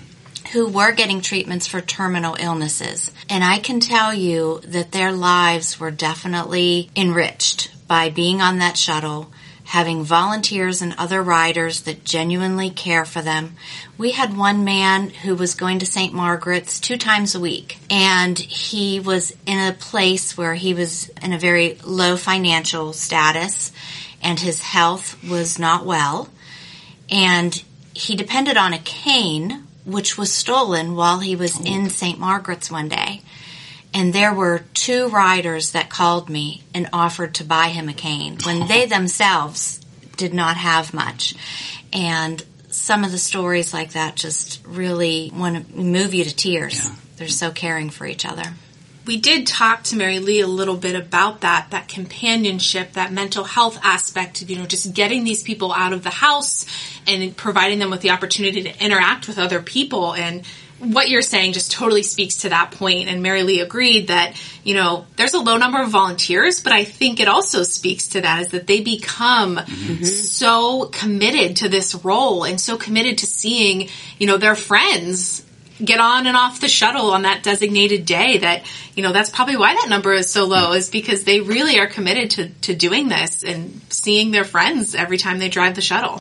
who 0.49 0.67
were 0.67 0.91
getting 0.91 1.21
treatments 1.21 1.65
for 1.65 1.81
terminal 1.81 2.37
illnesses. 2.39 3.09
And 3.27 3.43
I 3.43 3.57
can 3.57 3.79
tell 3.79 4.13
you 4.13 4.61
that 4.65 4.91
their 4.91 5.11
lives 5.11 5.79
were 5.79 5.89
definitely 5.89 6.91
enriched 6.95 7.71
by 7.87 8.11
being 8.11 8.41
on 8.41 8.59
that 8.59 8.77
shuttle, 8.77 9.31
having 9.71 10.03
volunteers 10.03 10.81
and 10.81 10.95
other 10.97 11.21
riders 11.21 11.81
that 11.81 12.05
genuinely 12.05 12.69
care 12.69 13.05
for 13.05 13.21
them. 13.21 13.55
We 13.97 14.11
had 14.11 14.37
one 14.37 14.63
man 14.63 15.09
who 15.09 15.35
was 15.35 15.55
going 15.55 15.79
to 15.79 15.85
St. 15.85 16.13
Margaret's 16.13 16.79
two 16.79 16.97
times 16.97 17.35
a 17.35 17.39
week, 17.39 17.77
and 17.89 18.37
he 18.37 18.99
was 18.99 19.35
in 19.45 19.59
a 19.59 19.73
place 19.73 20.37
where 20.37 20.55
he 20.55 20.73
was 20.73 21.09
in 21.21 21.33
a 21.33 21.39
very 21.39 21.77
low 21.83 22.15
financial 22.15 22.93
status, 22.93 23.71
and 24.21 24.39
his 24.39 24.61
health 24.61 25.17
was 25.27 25.57
not 25.57 25.85
well 25.85 26.29
and 27.11 27.63
he 27.93 28.15
depended 28.15 28.57
on 28.57 28.73
a 28.73 28.79
cane 28.79 29.67
which 29.85 30.17
was 30.17 30.31
stolen 30.31 30.95
while 30.95 31.19
he 31.19 31.35
was 31.35 31.59
in 31.59 31.89
St. 31.89 32.17
Margaret's 32.17 32.71
one 32.71 32.87
day. 32.87 33.21
And 33.93 34.13
there 34.13 34.33
were 34.33 34.63
two 34.73 35.09
riders 35.09 35.71
that 35.71 35.89
called 35.89 36.29
me 36.29 36.63
and 36.73 36.89
offered 36.93 37.35
to 37.35 37.43
buy 37.43 37.67
him 37.69 37.89
a 37.89 37.93
cane 37.93 38.37
when 38.45 38.67
they 38.67 38.85
themselves 38.85 39.79
did 40.15 40.33
not 40.33 40.55
have 40.55 40.93
much. 40.93 41.35
And 41.91 42.43
some 42.69 43.03
of 43.03 43.11
the 43.11 43.17
stories 43.17 43.73
like 43.73 43.93
that 43.93 44.15
just 44.15 44.65
really 44.65 45.29
want 45.33 45.67
to 45.67 45.75
move 45.75 46.13
you 46.13 46.23
to 46.23 46.33
tears. 46.33 46.85
Yeah. 46.85 46.95
They're 47.17 47.27
so 47.27 47.51
caring 47.51 47.89
for 47.89 48.05
each 48.05 48.25
other. 48.25 48.45
we 49.05 49.17
did 49.17 49.47
talk 49.47 49.83
to 49.83 49.95
Mary 49.95 50.19
Lee 50.19 50.41
a 50.41 50.47
little 50.47 50.77
bit 50.77 50.95
about 50.95 51.41
that, 51.41 51.67
that 51.71 51.87
companionship, 51.87 52.93
that 52.93 53.11
mental 53.11 53.43
health 53.43 53.79
aspect, 53.83 54.41
you 54.43 54.57
know, 54.57 54.65
just 54.65 54.93
getting 54.93 55.23
these 55.23 55.41
people 55.43 55.73
out 55.73 55.91
of 55.91 56.03
the 56.03 56.11
house 56.11 56.65
and 57.07 57.35
providing 57.35 57.79
them 57.79 57.89
with 57.89 58.01
the 58.01 58.11
opportunity 58.11 58.63
to 58.63 58.83
interact 58.83 59.27
with 59.27 59.39
other 59.39 59.61
people. 59.61 60.13
And 60.13 60.43
what 60.81 61.09
you're 61.09 61.21
saying 61.21 61.53
just 61.53 61.71
totally 61.71 62.03
speaks 62.03 62.37
to 62.37 62.49
that. 62.49 62.71
And 62.81 63.21
Mary 63.21 63.43
Lee 63.43 63.59
agreed 63.59 64.07
that, 64.07 64.35
you 64.63 64.73
know, 64.73 65.05
there's 65.15 65.33
a 65.33 65.39
low 65.39 65.57
number 65.57 65.81
of 65.81 65.89
volunteers, 65.89 66.61
but 66.61 66.73
I 66.73 66.83
think 66.83 67.19
it 67.19 67.27
also 67.27 67.63
speaks 67.63 68.09
to 68.09 68.21
that 68.21 68.41
is 68.41 68.47
that 68.49 68.65
they 68.65 68.81
become 68.81 69.57
mm-hmm. 69.57 70.03
so 70.03 70.85
committed 70.85 71.57
to 71.57 71.69
this 71.69 71.93
role 72.03 72.43
and 72.43 72.59
so 72.59 72.77
committed 72.77 73.19
to 73.19 73.27
seeing, 73.27 73.89
you 74.17 74.25
know, 74.25 74.37
their 74.37 74.55
friends 74.55 75.45
get 75.83 75.99
on 75.99 76.27
and 76.27 76.37
off 76.37 76.61
the 76.61 76.67
shuttle 76.67 77.11
on 77.11 77.23
that 77.23 77.43
designated 77.43 78.05
day 78.05 78.37
that 78.39 78.63
you 78.95 79.01
know 79.01 79.11
that's 79.11 79.31
probably 79.31 79.57
why 79.57 79.73
that 79.73 79.89
number 79.89 80.13
is 80.13 80.29
so 80.29 80.45
low 80.45 80.73
is 80.73 80.91
because 80.91 81.23
they 81.23 81.41
really 81.41 81.79
are 81.79 81.87
committed 81.87 82.29
to, 82.29 82.49
to 82.61 82.75
doing 82.75 83.07
this 83.07 83.43
and 83.43 83.81
seeing 83.89 84.29
their 84.29 84.43
friends 84.43 84.93
every 84.93 85.17
time 85.17 85.39
they 85.39 85.49
drive 85.49 85.73
the 85.73 85.81
shuttle 85.81 86.19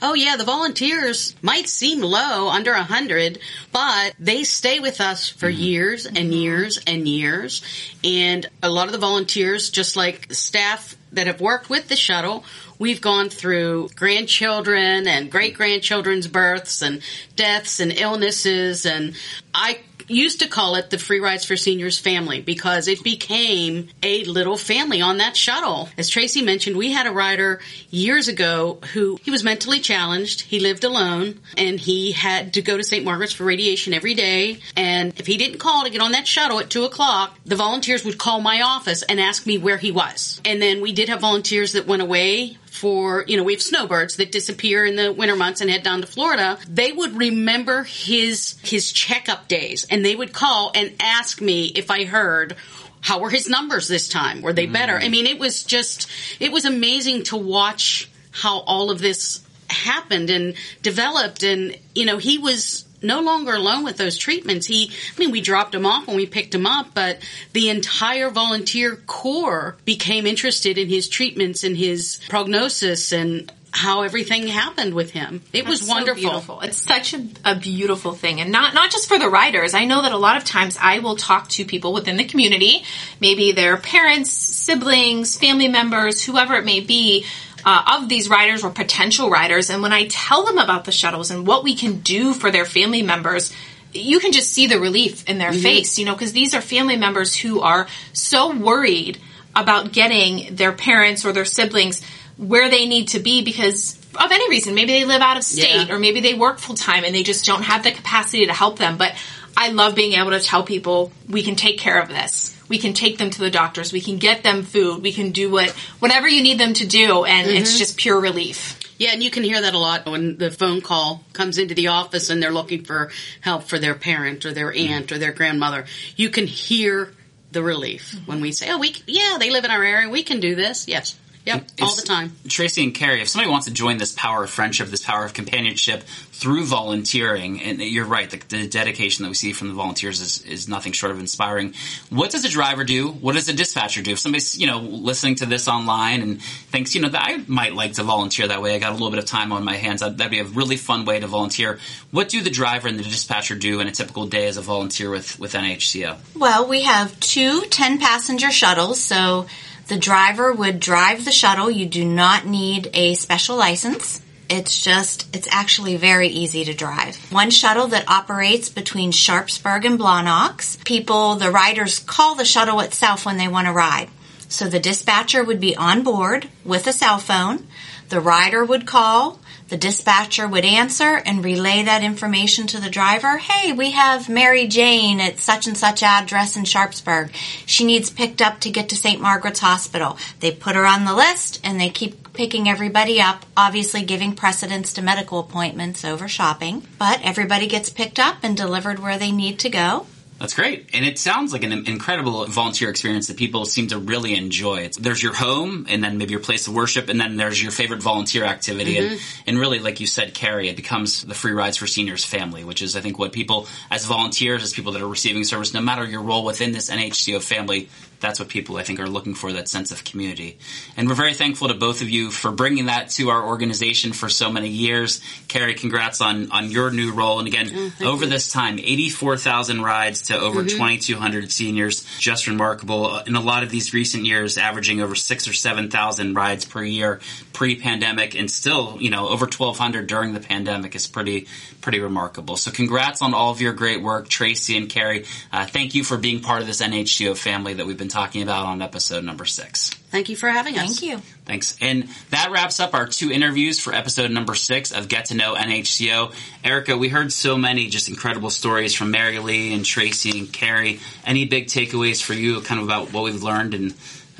Oh 0.00 0.14
yeah, 0.14 0.36
the 0.36 0.44
volunteers 0.44 1.34
might 1.42 1.68
seem 1.68 2.00
low, 2.00 2.48
under 2.48 2.72
a 2.72 2.84
hundred, 2.84 3.38
but 3.72 4.14
they 4.20 4.44
stay 4.44 4.78
with 4.78 5.00
us 5.00 5.28
for 5.28 5.50
mm-hmm. 5.50 5.60
years 5.60 6.06
and 6.06 6.16
mm-hmm. 6.16 6.32
years 6.32 6.78
and 6.86 7.08
years. 7.08 7.62
And 8.04 8.46
a 8.62 8.70
lot 8.70 8.86
of 8.86 8.92
the 8.92 8.98
volunteers, 8.98 9.70
just 9.70 9.96
like 9.96 10.32
staff 10.32 10.96
that 11.12 11.26
have 11.26 11.40
worked 11.40 11.68
with 11.68 11.88
the 11.88 11.96
shuttle, 11.96 12.44
we've 12.78 13.00
gone 13.00 13.28
through 13.28 13.88
grandchildren 13.96 15.08
and 15.08 15.32
great 15.32 15.54
grandchildren's 15.54 16.28
births 16.28 16.80
and 16.80 17.02
deaths 17.34 17.80
and 17.80 17.92
illnesses. 17.92 18.86
And 18.86 19.16
I 19.52 19.80
used 20.08 20.40
to 20.40 20.48
call 20.48 20.74
it 20.74 20.90
the 20.90 20.98
Free 20.98 21.20
Rides 21.20 21.44
for 21.44 21.56
Seniors 21.56 21.98
family 21.98 22.40
because 22.40 22.88
it 22.88 23.02
became 23.02 23.88
a 24.02 24.24
little 24.24 24.56
family 24.56 25.00
on 25.00 25.18
that 25.18 25.36
shuttle. 25.36 25.88
As 25.96 26.08
Tracy 26.08 26.42
mentioned, 26.42 26.76
we 26.76 26.92
had 26.92 27.06
a 27.06 27.12
rider 27.12 27.60
years 27.90 28.28
ago 28.28 28.78
who 28.92 29.18
he 29.22 29.30
was 29.30 29.44
mentally 29.44 29.80
challenged. 29.80 30.42
He 30.42 30.60
lived 30.60 30.84
alone 30.84 31.40
and 31.56 31.78
he 31.78 32.12
had 32.12 32.54
to 32.54 32.62
go 32.62 32.76
to 32.76 32.84
St. 32.84 33.04
Margaret's 33.04 33.32
for 33.32 33.44
radiation 33.44 33.94
every 33.94 34.14
day. 34.14 34.60
And 34.76 35.18
if 35.18 35.26
he 35.26 35.36
didn't 35.36 35.58
call 35.58 35.84
to 35.84 35.90
get 35.90 36.00
on 36.00 36.12
that 36.12 36.26
shuttle 36.26 36.60
at 36.60 36.70
two 36.70 36.84
o'clock, 36.84 37.36
the 37.44 37.56
volunteers 37.56 38.04
would 38.04 38.18
call 38.18 38.40
my 38.40 38.62
office 38.62 39.02
and 39.02 39.20
ask 39.20 39.46
me 39.46 39.58
where 39.58 39.76
he 39.76 39.90
was. 39.90 40.40
And 40.44 40.60
then 40.60 40.80
we 40.80 40.92
did 40.92 41.08
have 41.08 41.20
volunteers 41.20 41.72
that 41.72 41.86
went 41.86 42.02
away 42.02 42.56
for, 42.78 43.24
you 43.26 43.36
know, 43.36 43.42
we 43.42 43.52
have 43.54 43.62
snowbirds 43.62 44.16
that 44.16 44.30
disappear 44.30 44.86
in 44.86 44.94
the 44.94 45.12
winter 45.12 45.34
months 45.34 45.60
and 45.60 45.68
head 45.68 45.82
down 45.82 46.00
to 46.00 46.06
Florida. 46.06 46.58
They 46.68 46.92
would 46.92 47.16
remember 47.16 47.82
his, 47.82 48.56
his 48.62 48.92
checkup 48.92 49.48
days 49.48 49.84
and 49.90 50.04
they 50.04 50.14
would 50.14 50.32
call 50.32 50.70
and 50.74 50.94
ask 51.00 51.40
me 51.40 51.66
if 51.66 51.90
I 51.90 52.04
heard 52.04 52.56
how 53.00 53.20
were 53.20 53.30
his 53.30 53.48
numbers 53.48 53.88
this 53.88 54.08
time? 54.08 54.42
Were 54.42 54.52
they 54.52 54.66
mm. 54.66 54.72
better? 54.72 54.96
I 54.96 55.08
mean, 55.08 55.26
it 55.26 55.38
was 55.38 55.64
just, 55.64 56.08
it 56.40 56.52
was 56.52 56.64
amazing 56.64 57.24
to 57.24 57.36
watch 57.36 58.10
how 58.30 58.60
all 58.60 58.90
of 58.90 59.00
this 59.00 59.44
happened 59.68 60.30
and 60.30 60.54
developed. 60.82 61.42
And, 61.42 61.76
you 61.94 62.06
know, 62.06 62.18
he 62.18 62.38
was 62.38 62.84
no 63.02 63.20
longer 63.20 63.54
alone 63.54 63.84
with 63.84 63.96
those 63.96 64.16
treatments. 64.16 64.66
He, 64.66 64.90
I 64.90 65.18
mean, 65.18 65.30
we 65.30 65.40
dropped 65.40 65.74
him 65.74 65.86
off 65.86 66.06
when 66.06 66.16
we 66.16 66.26
picked 66.26 66.54
him 66.54 66.66
up, 66.66 66.88
but 66.94 67.18
the 67.52 67.70
entire 67.70 68.30
volunteer 68.30 68.96
corps 69.06 69.76
became 69.84 70.26
interested 70.26 70.78
in 70.78 70.88
his 70.88 71.08
treatments 71.08 71.64
and 71.64 71.76
his 71.76 72.20
prognosis 72.28 73.12
and 73.12 73.52
how 73.70 74.02
everything 74.02 74.46
happened 74.46 74.94
with 74.94 75.10
him. 75.10 75.42
It 75.52 75.66
was 75.66 75.80
That's 75.80 75.88
so 75.88 75.94
wonderful. 75.94 76.22
beautiful. 76.22 76.60
It's 76.62 76.78
such 76.82 77.14
a, 77.14 77.26
a 77.44 77.54
beautiful 77.54 78.12
thing, 78.12 78.40
and 78.40 78.50
not 78.50 78.74
not 78.74 78.90
just 78.90 79.08
for 79.08 79.18
the 79.18 79.28
riders. 79.28 79.74
I 79.74 79.84
know 79.84 80.02
that 80.02 80.12
a 80.12 80.16
lot 80.16 80.36
of 80.36 80.44
times 80.44 80.76
I 80.80 81.00
will 81.00 81.16
talk 81.16 81.48
to 81.50 81.64
people 81.64 81.92
within 81.92 82.16
the 82.16 82.24
community, 82.24 82.82
maybe 83.20 83.52
their 83.52 83.76
parents, 83.76 84.32
siblings, 84.32 85.36
family 85.36 85.68
members, 85.68 86.24
whoever 86.24 86.54
it 86.54 86.64
may 86.64 86.80
be. 86.80 87.26
Uh, 87.64 87.98
of 88.00 88.08
these 88.08 88.28
riders 88.28 88.62
or 88.62 88.70
potential 88.70 89.28
riders, 89.30 89.68
and 89.68 89.82
when 89.82 89.92
I 89.92 90.06
tell 90.08 90.44
them 90.44 90.58
about 90.58 90.84
the 90.84 90.92
shuttles 90.92 91.30
and 91.30 91.46
what 91.46 91.64
we 91.64 91.74
can 91.74 92.00
do 92.00 92.32
for 92.32 92.50
their 92.50 92.64
family 92.64 93.02
members, 93.02 93.52
you 93.92 94.20
can 94.20 94.32
just 94.32 94.52
see 94.52 94.66
the 94.68 94.78
relief 94.78 95.28
in 95.28 95.38
their 95.38 95.52
face, 95.52 95.98
you 95.98 96.04
know, 96.04 96.12
because 96.14 96.32
these 96.32 96.54
are 96.54 96.60
family 96.60 96.96
members 96.96 97.34
who 97.34 97.60
are 97.60 97.88
so 98.12 98.54
worried 98.56 99.18
about 99.56 99.92
getting 99.92 100.54
their 100.54 100.72
parents 100.72 101.24
or 101.24 101.32
their 101.32 101.44
siblings 101.44 102.00
where 102.36 102.70
they 102.70 102.86
need 102.86 103.08
to 103.08 103.18
be 103.18 103.42
because 103.42 103.98
of 104.14 104.30
any 104.30 104.48
reason. 104.48 104.74
Maybe 104.74 104.92
they 104.92 105.04
live 105.04 105.20
out 105.20 105.36
of 105.36 105.42
state 105.42 105.88
Yeah. 105.88 105.94
or 105.94 105.98
maybe 105.98 106.20
they 106.20 106.34
work 106.34 106.58
full 106.60 106.76
time 106.76 107.02
and 107.04 107.12
they 107.14 107.24
just 107.24 107.44
don't 107.44 107.62
have 107.62 107.82
the 107.82 107.90
capacity 107.90 108.46
to 108.46 108.52
help 108.52 108.78
them. 108.78 108.96
But 108.96 109.14
I 109.56 109.68
love 109.68 109.94
being 109.94 110.12
able 110.12 110.30
to 110.30 110.40
tell 110.40 110.62
people 110.62 111.12
we 111.28 111.42
can 111.42 111.56
take 111.56 111.78
care 111.78 112.00
of 112.00 112.08
this. 112.08 112.56
We 112.68 112.78
can 112.78 112.92
take 112.92 113.18
them 113.18 113.30
to 113.30 113.40
the 113.40 113.50
doctors. 113.50 113.92
We 113.92 114.00
can 114.00 114.18
get 114.18 114.42
them 114.42 114.62
food. 114.62 115.02
We 115.02 115.12
can 115.12 115.30
do 115.30 115.50
what 115.50 115.70
whatever 116.00 116.28
you 116.28 116.42
need 116.42 116.58
them 116.58 116.74
to 116.74 116.86
do, 116.86 117.24
and 117.24 117.48
it's 117.48 117.70
mm-hmm. 117.70 117.78
just 117.78 117.96
pure 117.96 118.20
relief. 118.20 118.78
Yeah, 118.98 119.10
and 119.12 119.22
you 119.22 119.30
can 119.30 119.44
hear 119.44 119.60
that 119.60 119.74
a 119.74 119.78
lot 119.78 120.06
when 120.06 120.38
the 120.38 120.50
phone 120.50 120.80
call 120.80 121.22
comes 121.32 121.56
into 121.56 121.74
the 121.74 121.86
office 121.88 122.30
and 122.30 122.42
they're 122.42 122.50
looking 122.50 122.84
for 122.84 123.10
help 123.40 123.62
for 123.62 123.78
their 123.78 123.94
parent 123.94 124.44
or 124.44 124.52
their 124.52 124.72
aunt 124.72 125.06
mm-hmm. 125.06 125.14
or 125.14 125.18
their 125.18 125.32
grandmother. 125.32 125.86
You 126.16 126.30
can 126.30 126.46
hear 126.46 127.12
the 127.52 127.62
relief 127.62 128.12
mm-hmm. 128.12 128.26
when 128.26 128.40
we 128.40 128.52
say, 128.52 128.70
"Oh, 128.70 128.78
we 128.78 128.94
yeah, 129.06 129.36
they 129.38 129.50
live 129.50 129.64
in 129.64 129.70
our 129.70 129.82
area. 129.82 130.10
We 130.10 130.22
can 130.22 130.40
do 130.40 130.54
this." 130.54 130.88
Yes. 130.88 131.16
Yep, 131.48 131.68
all 131.80 131.96
the 131.96 132.02
time. 132.02 132.32
Tracy 132.46 132.84
and 132.84 132.94
Carrie, 132.94 133.22
if 133.22 133.28
somebody 133.28 133.50
wants 133.50 133.66
to 133.66 133.72
join 133.72 133.96
this 133.96 134.12
power 134.12 134.44
of 134.44 134.50
friendship, 134.50 134.88
this 134.88 135.02
power 135.02 135.24
of 135.24 135.32
companionship 135.32 136.02
through 136.02 136.66
volunteering, 136.66 137.62
and 137.62 137.80
you're 137.80 138.04
right, 138.04 138.28
the, 138.28 138.36
the 138.48 138.68
dedication 138.68 139.22
that 139.22 139.28
we 139.28 139.34
see 139.34 139.52
from 139.52 139.68
the 139.68 139.74
volunteers 139.74 140.20
is, 140.20 140.44
is 140.44 140.68
nothing 140.68 140.92
short 140.92 141.10
of 141.10 141.18
inspiring. 141.18 141.72
What 142.10 142.30
does 142.30 142.44
a 142.44 142.50
driver 142.50 142.84
do? 142.84 143.08
What 143.08 143.34
does 143.34 143.48
a 143.48 143.54
dispatcher 143.54 144.02
do? 144.02 144.12
If 144.12 144.18
somebody's, 144.18 144.58
you 144.58 144.66
know, 144.66 144.78
listening 144.78 145.36
to 145.36 145.46
this 145.46 145.68
online 145.68 146.20
and 146.20 146.42
thinks, 146.42 146.94
you 146.94 147.00
know, 147.00 147.08
that 147.08 147.22
I 147.24 147.42
might 147.46 147.74
like 147.74 147.94
to 147.94 148.02
volunteer 148.02 148.46
that 148.48 148.60
way, 148.60 148.74
I 148.74 148.78
got 148.78 148.90
a 148.90 148.92
little 148.92 149.10
bit 149.10 149.18
of 149.18 149.24
time 149.24 149.50
on 149.50 149.64
my 149.64 149.76
hands, 149.76 150.00
that'd, 150.00 150.18
that'd 150.18 150.30
be 150.30 150.40
a 150.40 150.44
really 150.44 150.76
fun 150.76 151.06
way 151.06 151.18
to 151.18 151.26
volunteer. 151.26 151.78
What 152.10 152.28
do 152.28 152.42
the 152.42 152.50
driver 152.50 152.88
and 152.88 152.98
the 152.98 153.04
dispatcher 153.04 153.54
do 153.54 153.80
in 153.80 153.88
a 153.88 153.92
typical 153.92 154.26
day 154.26 154.48
as 154.48 154.58
a 154.58 154.62
volunteer 154.62 155.10
with, 155.10 155.40
with 155.40 155.54
NHCO? 155.54 156.18
Well, 156.36 156.68
we 156.68 156.82
have 156.82 157.18
two 157.20 157.62
10 157.62 157.98
passenger 157.98 158.52
shuttles, 158.52 159.00
so 159.00 159.46
the 159.88 159.98
driver 159.98 160.52
would 160.52 160.80
drive 160.80 161.24
the 161.24 161.32
shuttle. 161.32 161.70
You 161.70 161.86
do 161.86 162.04
not 162.04 162.46
need 162.46 162.90
a 162.92 163.14
special 163.14 163.56
license. 163.56 164.22
It's 164.50 164.82
just, 164.82 165.34
it's 165.34 165.48
actually 165.50 165.96
very 165.96 166.28
easy 166.28 166.64
to 166.64 166.74
drive. 166.74 167.16
One 167.32 167.50
shuttle 167.50 167.88
that 167.88 168.08
operates 168.08 168.68
between 168.68 169.12
Sharpsburg 169.12 169.84
and 169.84 169.98
Blawnox. 169.98 170.82
People, 170.84 171.34
the 171.34 171.50
riders 171.50 171.98
call 171.98 172.34
the 172.34 172.44
shuttle 172.44 172.80
itself 172.80 173.26
when 173.26 173.36
they 173.36 173.48
want 173.48 173.66
to 173.66 173.72
ride. 173.72 174.08
So 174.48 174.66
the 174.66 174.80
dispatcher 174.80 175.44
would 175.44 175.60
be 175.60 175.76
on 175.76 176.02
board 176.02 176.48
with 176.64 176.86
a 176.86 176.92
cell 176.92 177.18
phone. 177.18 177.66
The 178.08 178.20
rider 178.20 178.64
would 178.64 178.86
call. 178.86 179.40
The 179.68 179.76
dispatcher 179.76 180.48
would 180.48 180.64
answer 180.64 181.20
and 181.26 181.44
relay 181.44 181.82
that 181.82 182.02
information 182.02 182.66
to 182.68 182.80
the 182.80 182.88
driver. 182.88 183.36
Hey, 183.36 183.72
we 183.72 183.90
have 183.90 184.28
Mary 184.28 184.66
Jane 184.66 185.20
at 185.20 185.38
such 185.38 185.66
and 185.66 185.76
such 185.76 186.02
address 186.02 186.56
in 186.56 186.64
Sharpsburg. 186.64 187.30
She 187.66 187.84
needs 187.84 188.08
picked 188.08 188.40
up 188.40 188.60
to 188.60 188.70
get 188.70 188.88
to 188.88 188.96
St. 188.96 189.20
Margaret's 189.20 189.60
Hospital. 189.60 190.16
They 190.40 190.52
put 190.52 190.74
her 190.74 190.86
on 190.86 191.04
the 191.04 191.14
list 191.14 191.60
and 191.62 191.78
they 191.78 191.90
keep 191.90 192.32
picking 192.32 192.66
everybody 192.66 193.20
up, 193.20 193.44
obviously 193.58 194.02
giving 194.04 194.34
precedence 194.34 194.94
to 194.94 195.02
medical 195.02 195.38
appointments 195.38 196.02
over 196.02 196.28
shopping. 196.28 196.86
But 196.98 197.20
everybody 197.22 197.66
gets 197.66 197.90
picked 197.90 198.18
up 198.18 198.38
and 198.42 198.56
delivered 198.56 199.00
where 199.00 199.18
they 199.18 199.32
need 199.32 199.58
to 199.58 199.68
go. 199.68 200.06
That's 200.38 200.54
great. 200.54 200.90
And 200.94 201.04
it 201.04 201.18
sounds 201.18 201.52
like 201.52 201.64
an 201.64 201.72
incredible 201.72 202.46
volunteer 202.46 202.90
experience 202.90 203.26
that 203.26 203.36
people 203.36 203.64
seem 203.64 203.88
to 203.88 203.98
really 203.98 204.36
enjoy. 204.36 204.78
It's, 204.78 204.96
there's 204.96 205.20
your 205.20 205.34
home 205.34 205.86
and 205.88 206.02
then 206.02 206.16
maybe 206.16 206.30
your 206.30 206.40
place 206.40 206.68
of 206.68 206.74
worship 206.74 207.08
and 207.08 207.20
then 207.20 207.36
there's 207.36 207.60
your 207.60 207.72
favorite 207.72 208.02
volunteer 208.02 208.44
activity. 208.44 208.98
And, 208.98 209.10
mm-hmm. 209.10 209.42
and 209.48 209.58
really, 209.58 209.80
like 209.80 209.98
you 209.98 210.06
said, 210.06 210.34
Carrie, 210.34 210.68
it 210.68 210.76
becomes 210.76 211.24
the 211.24 211.34
Free 211.34 211.52
Rides 211.52 211.76
for 211.76 211.88
Seniors 211.88 212.24
family, 212.24 212.62
which 212.62 212.82
is, 212.82 212.94
I 212.94 213.00
think, 213.00 213.18
what 213.18 213.32
people, 213.32 213.66
as 213.90 214.06
volunteers, 214.06 214.62
as 214.62 214.72
people 214.72 214.92
that 214.92 215.02
are 215.02 215.08
receiving 215.08 215.42
service, 215.42 215.74
no 215.74 215.80
matter 215.80 216.04
your 216.04 216.22
role 216.22 216.44
within 216.44 216.70
this 216.70 216.88
NHCO 216.88 217.42
family, 217.42 217.88
that's 218.20 218.38
what 218.40 218.48
people 218.48 218.76
I 218.76 218.82
think 218.82 219.00
are 219.00 219.08
looking 219.08 219.34
for 219.34 219.52
that 219.52 219.68
sense 219.68 219.90
of 219.92 220.04
community. 220.04 220.58
And 220.96 221.08
we're 221.08 221.14
very 221.14 221.34
thankful 221.34 221.68
to 221.68 221.74
both 221.74 222.02
of 222.02 222.10
you 222.10 222.30
for 222.30 222.50
bringing 222.50 222.86
that 222.86 223.10
to 223.10 223.30
our 223.30 223.46
organization 223.46 224.12
for 224.12 224.28
so 224.28 224.50
many 224.50 224.68
years. 224.68 225.20
Carrie, 225.48 225.74
congrats 225.74 226.20
on 226.20 226.50
on 226.52 226.70
your 226.70 226.90
new 226.90 227.12
role. 227.12 227.38
And 227.38 227.46
again, 227.48 227.68
Oh, 228.00 228.06
over 228.12 228.26
this 228.26 228.50
time, 228.52 228.78
84,000 228.78 229.82
rides 229.82 230.22
to 230.28 230.38
over 230.38 230.58
Mm-hmm. 230.60 230.68
2,200 230.68 231.52
seniors, 231.52 232.04
just 232.18 232.46
remarkable. 232.46 233.18
In 233.20 233.36
a 233.36 233.40
lot 233.40 233.62
of 233.62 233.70
these 233.70 233.92
recent 233.94 234.24
years, 234.24 234.58
averaging 234.58 235.00
over 235.00 235.14
six 235.14 235.46
or 235.46 235.52
7,000 235.52 236.34
rides 236.34 236.64
per 236.64 236.82
year 236.82 237.20
pre-pandemic 237.52 238.34
and 238.36 238.48
still, 238.50 238.96
you 239.00 239.10
know, 239.10 239.28
over 239.28 239.44
1,200 239.46 240.06
during 240.06 240.32
the 240.32 240.38
pandemic 240.40 240.94
is 240.94 241.06
pretty, 241.08 241.46
pretty 241.80 241.98
remarkable. 242.00 242.56
So 242.56 242.70
congrats 242.70 243.20
on 243.20 243.34
all 243.34 243.50
of 243.50 243.60
your 243.60 243.72
great 243.72 244.00
work, 244.00 244.28
Tracy 244.28 244.76
and 244.76 244.88
Carrie. 244.88 245.24
Uh, 245.52 245.66
thank 245.66 245.94
you 245.94 246.04
for 246.04 246.16
being 246.16 246.40
part 246.40 246.60
of 246.60 246.66
this 246.68 246.80
NHCO 246.80 247.36
family 247.36 247.74
that 247.74 247.86
we've 247.86 247.98
been 247.98 248.07
talking 248.08 248.42
about 248.42 248.66
on 248.66 248.82
episode 248.82 249.24
number 249.24 249.44
six. 249.44 249.90
Thank 250.10 250.28
you 250.28 250.36
for 250.36 250.48
having 250.48 250.78
us. 250.78 250.98
Thank 250.98 251.02
you. 251.02 251.18
Thanks. 251.44 251.76
And 251.80 252.08
that 252.30 252.50
wraps 252.50 252.80
up 252.80 252.94
our 252.94 253.06
two 253.06 253.30
interviews 253.30 253.78
for 253.78 253.94
episode 253.94 254.30
number 254.30 254.54
six 254.54 254.90
of 254.92 255.08
Get 255.08 255.26
to 255.26 255.34
Know 255.34 255.54
NHCO. 255.54 256.34
Erica, 256.64 256.96
we 256.96 257.08
heard 257.08 257.32
so 257.32 257.56
many 257.56 257.88
just 257.88 258.08
incredible 258.08 258.50
stories 258.50 258.94
from 258.94 259.10
Mary 259.10 259.38
Lee 259.38 259.74
and 259.74 259.84
Tracy 259.84 260.38
and 260.38 260.52
Carrie. 260.52 261.00
Any 261.24 261.44
big 261.44 261.66
takeaways 261.66 262.22
for 262.22 262.32
you 262.32 262.60
kind 262.62 262.80
of 262.80 262.86
about 262.86 263.12
what 263.12 263.24
we've 263.24 263.42
learned 263.42 263.74
and, 263.74 263.94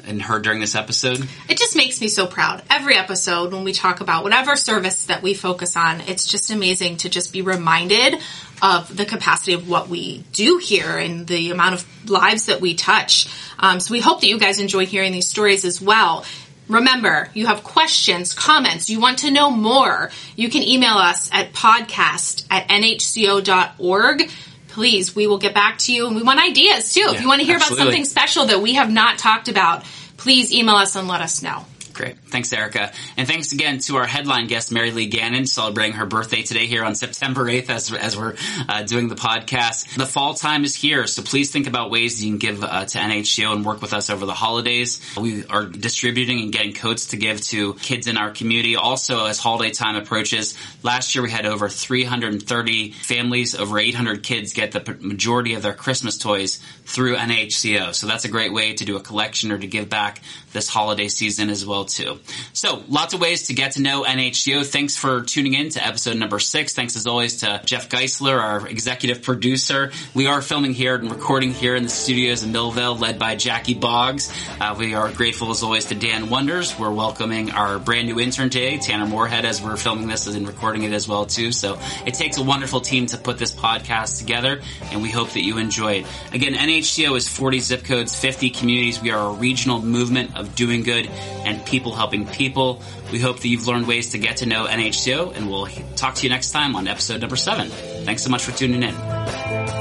and 0.08 0.20
heard 0.20 0.42
during 0.42 0.60
this 0.60 0.74
episode? 0.74 1.28
It 1.48 1.58
just 1.58 1.76
makes 1.76 2.00
me 2.00 2.08
so 2.08 2.26
proud. 2.26 2.62
Every 2.70 2.96
episode, 2.96 3.52
when 3.52 3.64
we 3.64 3.72
talk 3.72 4.00
about 4.00 4.24
whatever 4.24 4.56
service 4.56 5.04
that 5.06 5.22
we 5.22 5.34
focus 5.34 5.76
on, 5.76 6.00
it's 6.02 6.26
just 6.26 6.50
amazing 6.50 6.96
to 6.98 7.08
just 7.08 7.32
be 7.32 7.42
reminded 7.42 8.20
of 8.60 8.96
the 8.96 9.04
capacity 9.04 9.52
of 9.52 9.68
what 9.68 9.88
we 9.88 10.24
do 10.32 10.58
here 10.58 10.98
and 10.98 11.26
the 11.26 11.50
amount 11.50 11.74
of 11.74 12.10
lives 12.10 12.46
that 12.46 12.60
we 12.60 12.74
touch. 12.74 13.28
Um, 13.58 13.80
so 13.80 13.92
we 13.92 14.00
hope 14.00 14.20
that 14.22 14.28
you 14.28 14.38
guys 14.38 14.58
enjoy 14.58 14.86
hearing 14.86 15.12
these 15.12 15.28
stories 15.28 15.64
as 15.64 15.80
well. 15.80 16.24
Remember, 16.68 17.30
you 17.32 17.46
have 17.46 17.64
questions, 17.64 18.34
comments, 18.34 18.90
you 18.90 19.00
want 19.00 19.20
to 19.20 19.30
know 19.30 19.50
more, 19.50 20.10
you 20.36 20.50
can 20.50 20.62
email 20.62 20.94
us 20.94 21.30
at 21.32 21.52
podcast 21.52 22.44
at 22.50 22.68
nhco.org. 22.68 24.30
Please, 24.68 25.16
we 25.16 25.26
will 25.26 25.38
get 25.38 25.54
back 25.54 25.78
to 25.78 25.94
you 25.94 26.06
and 26.06 26.14
we 26.14 26.22
want 26.22 26.40
ideas 26.40 26.92
too. 26.92 27.06
if 27.06 27.20
you 27.22 27.26
want 27.26 27.40
to 27.40 27.46
hear 27.46 27.56
absolutely. 27.56 27.82
about 27.82 27.92
something 27.92 28.04
special 28.04 28.46
that 28.46 28.60
we 28.60 28.74
have 28.74 28.90
not 28.90 29.18
talked 29.18 29.48
about, 29.48 29.84
please 30.18 30.52
email 30.52 30.74
us 30.74 30.94
and 30.96 31.08
let 31.08 31.22
us 31.22 31.42
know. 31.42 31.64
Great. 31.98 32.16
Thanks, 32.16 32.52
Erica. 32.52 32.92
And 33.16 33.26
thanks 33.26 33.50
again 33.50 33.80
to 33.80 33.96
our 33.96 34.06
headline 34.06 34.46
guest, 34.46 34.70
Mary 34.70 34.92
Lee 34.92 35.08
Gannon, 35.08 35.46
celebrating 35.46 35.94
her 35.94 36.06
birthday 36.06 36.42
today 36.42 36.66
here 36.66 36.84
on 36.84 36.94
September 36.94 37.46
8th 37.46 37.70
as, 37.70 37.92
as 37.92 38.16
we're 38.16 38.36
uh, 38.68 38.84
doing 38.84 39.08
the 39.08 39.16
podcast. 39.16 39.96
The 39.96 40.06
fall 40.06 40.34
time 40.34 40.62
is 40.62 40.76
here, 40.76 41.08
so 41.08 41.22
please 41.22 41.50
think 41.50 41.66
about 41.66 41.90
ways 41.90 42.24
you 42.24 42.30
can 42.30 42.38
give 42.38 42.62
uh, 42.62 42.84
to 42.84 42.98
NHCO 42.98 43.52
and 43.52 43.64
work 43.64 43.82
with 43.82 43.92
us 43.92 44.10
over 44.10 44.26
the 44.26 44.32
holidays. 44.32 45.00
We 45.20 45.44
are 45.46 45.64
distributing 45.64 46.38
and 46.38 46.52
getting 46.52 46.72
coats 46.72 47.06
to 47.06 47.16
give 47.16 47.40
to 47.46 47.74
kids 47.74 48.06
in 48.06 48.16
our 48.16 48.30
community. 48.30 48.76
Also, 48.76 49.24
as 49.24 49.40
holiday 49.40 49.72
time 49.72 49.96
approaches, 49.96 50.56
last 50.84 51.16
year 51.16 51.24
we 51.24 51.32
had 51.32 51.46
over 51.46 51.68
330 51.68 52.92
families, 52.92 53.56
over 53.56 53.76
800 53.76 54.22
kids 54.22 54.52
get 54.52 54.70
the 54.70 54.96
majority 55.00 55.54
of 55.54 55.62
their 55.62 55.74
Christmas 55.74 56.16
toys 56.16 56.58
through 56.84 57.16
NHCO. 57.16 57.92
So 57.92 58.06
that's 58.06 58.24
a 58.24 58.28
great 58.28 58.52
way 58.52 58.74
to 58.74 58.84
do 58.84 58.96
a 58.96 59.00
collection 59.00 59.50
or 59.50 59.58
to 59.58 59.66
give 59.66 59.88
back 59.88 60.20
this 60.52 60.68
holiday 60.68 61.08
season 61.08 61.50
as 61.50 61.66
well 61.66 61.87
too. 61.88 62.18
So 62.52 62.82
lots 62.88 63.14
of 63.14 63.20
ways 63.20 63.48
to 63.48 63.54
get 63.54 63.72
to 63.72 63.82
know 63.82 64.04
NHCO. 64.04 64.64
Thanks 64.64 64.96
for 64.96 65.22
tuning 65.22 65.54
in 65.54 65.70
to 65.70 65.84
episode 65.84 66.16
number 66.16 66.38
six. 66.38 66.74
Thanks 66.74 66.96
as 66.96 67.06
always 67.06 67.38
to 67.38 67.60
Jeff 67.64 67.88
Geisler, 67.88 68.38
our 68.38 68.66
executive 68.68 69.22
producer. 69.22 69.90
We 70.14 70.26
are 70.26 70.40
filming 70.42 70.74
here 70.74 70.94
and 70.94 71.10
recording 71.10 71.52
here 71.52 71.74
in 71.74 71.82
the 71.82 71.88
studios 71.88 72.44
in 72.44 72.52
Millvale, 72.52 72.98
led 72.98 73.18
by 73.18 73.34
Jackie 73.36 73.74
Boggs. 73.74 74.32
Uh, 74.60 74.76
we 74.78 74.94
are 74.94 75.10
grateful 75.10 75.50
as 75.50 75.62
always 75.62 75.86
to 75.86 75.94
Dan 75.94 76.30
Wonders. 76.30 76.78
We're 76.78 76.92
welcoming 76.92 77.50
our 77.50 77.78
brand 77.78 78.06
new 78.08 78.20
intern 78.20 78.50
today, 78.50 78.78
Tanner 78.78 79.06
Moorhead, 79.06 79.44
as 79.44 79.62
we're 79.62 79.76
filming 79.76 80.06
this 80.06 80.26
and 80.26 80.46
recording 80.46 80.82
it 80.82 80.92
as 80.92 81.08
well 81.08 81.26
too. 81.26 81.52
So 81.52 81.78
it 82.04 82.14
takes 82.14 82.38
a 82.38 82.42
wonderful 82.42 82.80
team 82.80 83.06
to 83.06 83.16
put 83.18 83.38
this 83.38 83.52
podcast 83.52 84.18
together, 84.18 84.60
and 84.90 85.02
we 85.02 85.10
hope 85.10 85.30
that 85.30 85.42
you 85.42 85.58
enjoy 85.58 85.94
it. 85.94 86.06
Again, 86.32 86.54
NHCO 86.54 87.16
is 87.16 87.28
40 87.28 87.60
zip 87.60 87.84
codes, 87.84 88.14
50 88.18 88.50
communities. 88.50 89.00
We 89.00 89.10
are 89.10 89.30
a 89.30 89.32
regional 89.32 89.80
movement 89.80 90.36
of 90.36 90.54
doing 90.54 90.82
good 90.82 91.06
and 91.06 91.64
people 91.78 91.92
helping 91.94 92.26
people. 92.26 92.82
We 93.12 93.20
hope 93.20 93.38
that 93.38 93.46
you've 93.46 93.68
learned 93.68 93.86
ways 93.86 94.10
to 94.10 94.18
get 94.18 94.38
to 94.38 94.46
know 94.46 94.66
NHCO, 94.66 95.36
and 95.36 95.48
we'll 95.48 95.66
talk 95.94 96.16
to 96.16 96.24
you 96.24 96.28
next 96.28 96.50
time 96.50 96.74
on 96.74 96.88
episode 96.88 97.20
number 97.20 97.36
seven. 97.36 97.68
Thanks 98.04 98.24
so 98.24 98.30
much 98.30 98.42
for 98.42 98.50
tuning 98.50 98.82
in. 98.82 99.77